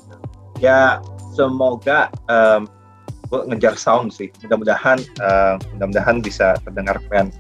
Ya 0.59 0.99
semoga 1.33 2.13
um, 2.27 2.67
gue 3.29 3.41
ngejar 3.53 3.77
sound 3.77 4.11
sih. 4.15 4.33
Mudah-mudahan 4.45 4.99
uh, 5.21 5.61
mudah-mudahan 5.77 6.25
bisa 6.25 6.57
terdengar 6.65 6.99
keren. 7.09 7.31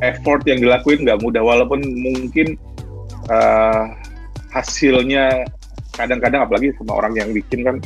Effort 0.00 0.46
yang 0.48 0.62
dilakuin 0.62 1.04
nggak 1.04 1.20
mudah 1.20 1.44
walaupun 1.44 1.82
mungkin 1.84 2.56
uh, 3.28 3.92
hasilnya 4.50 5.44
kadang-kadang 5.94 6.46
apalagi 6.46 6.72
sama 6.80 7.04
orang 7.04 7.12
yang 7.18 7.30
bikin 7.36 7.60
kan 7.66 7.76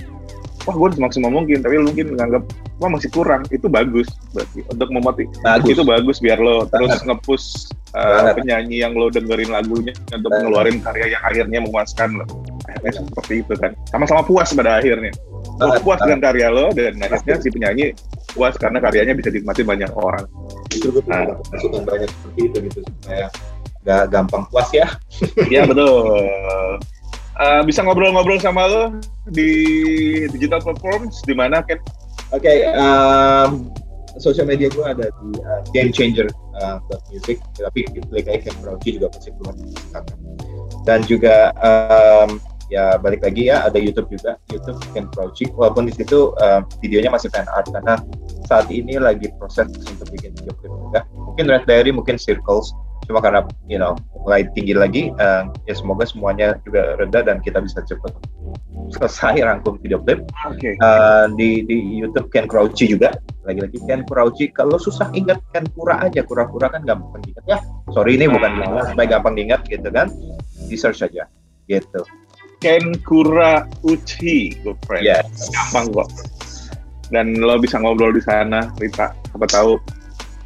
wah 0.64 0.74
gue 0.76 0.88
semaksimal 0.96 1.32
mungkin 1.32 1.60
tapi 1.60 1.76
lu 1.80 1.90
mungkin 1.90 2.16
menganggap 2.16 2.42
wah 2.78 2.90
masih 2.90 3.10
kurang. 3.10 3.46
Itu 3.50 3.70
bagus. 3.70 4.08
Berarti 4.34 4.60
untuk 4.66 4.88
memotivasi 4.90 5.68
itu 5.70 5.82
bagus 5.86 6.16
biar 6.18 6.38
lo 6.40 6.66
terus 6.70 7.02
ngepush 7.06 7.70
uh, 7.94 8.34
penyanyi 8.34 8.82
yang 8.82 8.92
lo 8.94 9.08
dengerin 9.10 9.50
lagunya 9.54 9.94
untuk 10.10 10.30
ngeluarin 10.30 10.82
karya 10.82 11.18
yang 11.18 11.22
akhirnya 11.22 11.58
memuaskan 11.62 12.22
lo. 12.22 12.26
Akhirnya 12.66 12.92
seperti 13.02 13.34
itu 13.46 13.52
kan. 13.58 13.72
Sama-sama 13.90 14.26
puas 14.26 14.50
pada 14.52 14.82
akhirnya. 14.82 15.14
Lo 15.60 15.78
puas 15.82 16.00
dengan 16.02 16.20
karya 16.22 16.48
lo 16.50 16.74
dan 16.74 16.98
akhirnya 16.98 17.36
si 17.38 17.48
penyanyi 17.52 17.86
puas 18.34 18.58
karena 18.58 18.82
karyanya 18.82 19.14
bisa 19.14 19.30
dinikmati 19.30 19.62
banyak 19.62 19.90
orang. 19.94 20.26
Itu 20.74 20.90
gue 20.90 21.02
nah. 21.06 21.38
masukan 21.54 21.86
banyak 21.86 22.10
seperti 22.10 22.40
itu 22.50 22.56
gitu 22.66 22.78
supaya 22.82 23.26
gak 23.84 24.04
gampang 24.10 24.42
puas 24.50 24.68
ya. 24.74 24.88
Iya 25.52 25.70
betul. 25.70 26.82
Uh, 27.34 27.62
bisa 27.66 27.82
ngobrol-ngobrol 27.82 28.38
sama 28.38 28.66
lo 28.70 28.84
di 29.26 29.50
digital 30.30 30.62
platforms 30.62 31.22
di 31.26 31.34
mana 31.34 31.62
kan? 31.62 31.78
Oke, 32.34 32.50
okay, 32.50 32.58
um, 32.74 33.70
sosial 34.18 34.50
media 34.50 34.66
gue 34.66 34.82
ada 34.82 35.06
di 35.06 35.30
uh, 35.38 35.62
Game 35.70 35.94
Changer 35.94 36.26
uh, 36.58 36.82
music, 37.14 37.38
tapi 37.54 37.86
klik 37.86 38.26
aja 38.26 38.50
Ken 38.50 38.58
Crouchy 38.58 38.98
juga 38.98 39.14
pasti 39.14 39.30
keluar 39.38 39.54
Dan 40.82 41.06
juga 41.06 41.54
um, 41.62 42.42
ya 42.74 42.98
balik 42.98 43.22
lagi 43.22 43.54
ya 43.54 43.62
ada 43.62 43.78
YouTube 43.78 44.10
juga, 44.10 44.34
YouTube 44.50 44.82
Ken 44.90 45.06
Crouchy. 45.14 45.46
Walaupun 45.54 45.86
di 45.86 45.94
situ 45.94 46.34
uh, 46.42 46.66
videonya 46.82 47.14
masih 47.14 47.30
fan 47.30 47.46
art 47.54 47.70
karena 47.70 48.02
saat 48.50 48.66
ini 48.66 48.98
lagi 48.98 49.30
proses 49.38 49.70
untuk 49.86 50.10
bikin 50.10 50.34
video 50.34 50.58
klip 50.58 50.74
juga. 50.74 51.06
Mungkin 51.14 51.46
Red 51.46 51.70
Diary, 51.70 51.94
mungkin 51.94 52.18
Circles, 52.18 52.74
cuma 53.04 53.20
karena 53.20 53.44
you 53.68 53.76
know 53.76 53.92
mulai 54.24 54.48
tinggi 54.56 54.72
lagi 54.72 55.12
uh, 55.20 55.44
ya 55.68 55.74
semoga 55.76 56.08
semuanya 56.08 56.56
juga 56.64 56.96
reda 56.96 57.20
dan 57.20 57.44
kita 57.44 57.60
bisa 57.60 57.84
cepat 57.84 58.12
selesai 58.92 59.40
rangkum 59.44 59.80
video 59.80 60.00
clip 60.02 60.24
okay. 60.44 60.76
uh, 60.80 61.30
di 61.32 61.64
di 61.64 62.00
YouTube 62.00 62.28
Ken 62.28 62.44
Crouchy 62.44 62.90
juga. 62.90 63.14
Lagi-lagi 63.44 63.78
Ken 63.84 64.04
Crouchy 64.04 64.52
kalau 64.52 64.76
susah 64.76 65.08
ingat 65.16 65.40
Ken 65.52 65.64
Kura 65.72 66.00
aja. 66.04 66.24
Kura-kura 66.24 66.72
kan 66.72 66.84
gampang 66.84 67.20
diingat. 67.24 67.44
Ya 67.48 67.58
sorry 67.92 68.16
ini 68.16 68.28
bukan 68.28 68.60
uh. 68.64 68.84
supaya 68.92 69.06
gampang 69.18 69.36
diingat 69.36 69.64
gitu 69.68 69.88
kan. 69.88 70.12
Di 70.68 70.76
search 70.76 71.04
aja 71.04 71.28
gitu. 71.68 72.00
Ken 72.60 72.96
Kura 73.04 73.68
Uchi 73.84 74.56
good 74.64 74.78
friend. 74.88 75.04
Yes. 75.04 75.48
gampang 75.52 75.92
kok. 75.92 76.08
Dan 77.12 77.36
lo 77.36 77.60
bisa 77.60 77.76
ngobrol 77.80 78.16
di 78.16 78.22
sana 78.24 78.72
Rita. 78.80 79.12
Apa 79.36 79.44
tahu 79.48 79.76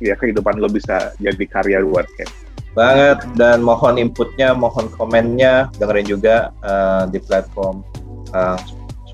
ya 0.03 0.15
kehidupan 0.19 0.59
lo 0.59 0.71
bisa 0.71 1.15
jadi 1.23 1.45
karya 1.47 1.83
buat 1.83 2.07
Ken 2.19 2.48
banget 2.79 3.19
dan 3.35 3.59
mohon 3.67 3.99
inputnya, 3.99 4.55
mohon 4.55 4.87
komennya, 4.95 5.67
dengerin 5.83 6.07
juga 6.07 6.55
uh, 6.63 7.11
di 7.11 7.19
platform 7.19 7.83
uh, 8.31 8.55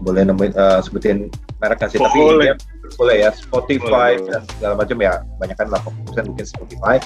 boleh 0.04 0.28
nemuin 0.28 0.52
uh, 0.52 0.84
sebutin 0.84 1.32
merek 1.64 1.80
kasih 1.80 1.96
tapi 1.96 2.20
boleh. 2.20 2.52
Ya, 2.52 2.54
boleh 3.00 3.16
ya 3.24 3.30
Spotify 3.32 4.20
boleh, 4.20 4.28
dan 4.28 4.40
segala 4.52 4.74
macam 4.76 4.96
ya 5.00 5.12
banyak 5.40 5.56
kan 5.56 5.68
80% 5.72 6.28
mungkin 6.28 6.46
Spotify 6.46 6.96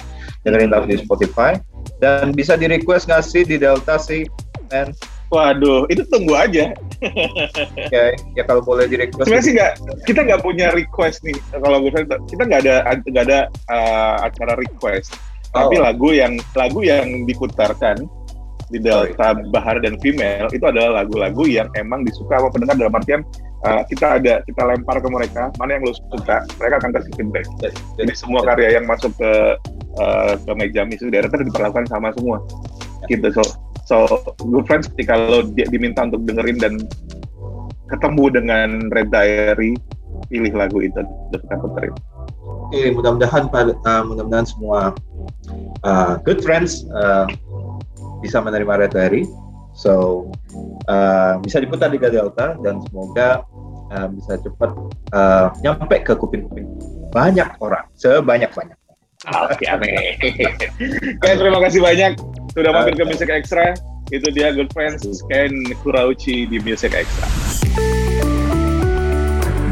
dengerin 0.43 0.69
lagu 0.75 0.85
di 0.91 0.99
Spotify 0.99 1.55
dan 2.03 2.35
bisa 2.35 2.59
di 2.59 2.67
request 2.67 3.07
ngasih 3.07 3.47
di 3.47 3.55
Delta 3.55 3.95
sih 3.95 4.27
and 4.75 4.91
Waduh, 5.29 5.85
itu 5.93 6.01
tunggu 6.09 6.33
aja. 6.33 6.73
ya, 7.93 8.03
ya 8.33 8.43
kalau 8.49 8.65
boleh 8.65 8.89
di 8.89 8.97
request. 8.97 9.29
Sebenarnya 9.29 9.45
sih 9.45 9.53
nggak, 9.53 9.73
kita 10.09 10.25
nggak 10.25 10.41
punya 10.41 10.73
request 10.73 11.21
nih. 11.21 11.37
Kalau 11.53 11.85
gue 11.85 11.93
kita 12.33 12.49
nggak 12.49 12.65
ada 12.65 12.75
nggak 12.97 13.25
ada 13.29 13.39
uh, 13.69 14.25
acara 14.25 14.57
request 14.57 15.13
tapi 15.53 15.75
oh. 15.77 15.83
lagu 15.85 16.09
yang 16.13 16.33
lagu 16.53 16.79
yang 16.85 17.25
diputarkan 17.25 18.05
di 18.69 18.77
Delta 18.77 19.33
oh, 19.33 19.49
Bahar 19.49 19.81
dan 19.81 19.97
Female 19.97 20.45
itu 20.53 20.61
adalah 20.61 21.01
lagu-lagu 21.01 21.49
yang 21.49 21.65
emang 21.73 22.05
disuka 22.05 22.37
sama 22.37 22.53
pendengar 22.53 22.77
dalam 22.77 22.93
artian 22.93 23.21
uh, 23.65 23.81
kita 23.89 24.21
ada 24.21 24.45
kita 24.45 24.61
lempar 24.61 25.01
ke 25.01 25.09
mereka 25.09 25.49
mana 25.57 25.81
yang 25.81 25.89
lo 25.89 25.93
suka 25.97 26.45
mereka 26.61 26.75
akan 26.85 26.91
kasih 26.93 27.11
feedback 27.17 27.45
jadi, 27.65 27.75
jadi 27.97 28.13
semua 28.13 28.45
karya 28.45 28.77
yang 28.77 28.85
masuk 28.85 29.09
ke 29.17 29.31
uh, 29.97 30.33
ke 30.37 30.51
meja 30.53 30.85
misi 30.85 31.09
daerah 31.09 31.33
itu 31.33 31.49
diperlakukan 31.49 31.89
sama 31.89 32.13
semua 32.13 32.37
ya. 33.09 33.17
gitu 33.17 33.41
so 33.41 33.43
so 33.89 34.05
good 34.53 34.69
friends 34.69 34.85
ketika 34.93 35.17
lo 35.17 35.41
di, 35.49 35.65
diminta 35.73 36.05
untuk 36.05 36.21
dengerin 36.29 36.61
dan 36.61 36.73
ketemu 37.89 38.25
dengan 38.29 38.69
Red 38.93 39.09
Diary 39.09 39.73
pilih 40.29 40.53
lagu 40.53 40.79
itu 40.85 41.01
untuk 41.01 41.41
kita 41.41 41.55
puterin. 41.57 41.93
Oke, 42.69 42.93
mudah-mudahan 42.93 43.49
uh, 43.49 44.03
mudah-mudahan 44.05 44.45
semua 44.45 44.93
uh, 45.81 46.21
good 46.21 46.41
friends 46.45 46.85
uh, 46.93 47.25
bisa 48.21 48.37
menerima 48.41 48.85
Red 48.85 48.93
Diary. 48.93 49.25
So 49.73 50.27
uh, 50.91 51.39
bisa 51.41 51.63
diputar 51.63 51.89
di 51.89 51.97
Delta 51.97 52.59
dan 52.61 52.83
semoga 52.89 53.47
uh, 53.95 54.07
bisa 54.11 54.37
cepat 54.43 54.75
uh, 55.15 55.49
nyampe 55.63 56.03
ke 56.03 56.13
kuping-kuping 56.13 56.67
banyak 57.09 57.49
orang, 57.63 57.85
sebanyak 57.97 58.51
banyak. 58.53 58.77
Oke. 59.27 59.65
Oke, 59.67 61.29
terima 61.35 61.59
kasih 61.59 61.79
banyak 61.83 62.11
sudah 62.55 62.71
mampir 62.71 62.93
ke 62.95 63.03
Music 63.03 63.27
Extra. 63.27 63.75
Itu 64.09 64.33
dia 64.33 64.49
Good 64.55 64.73
Friends 64.73 65.05
Ken 65.29 65.51
Kurauchi 65.85 66.49
di 66.49 66.57
Music 66.63 66.95
Extra. 66.97 67.27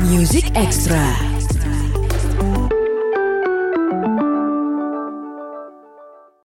Music 0.05 0.51
Extra. 0.53 1.36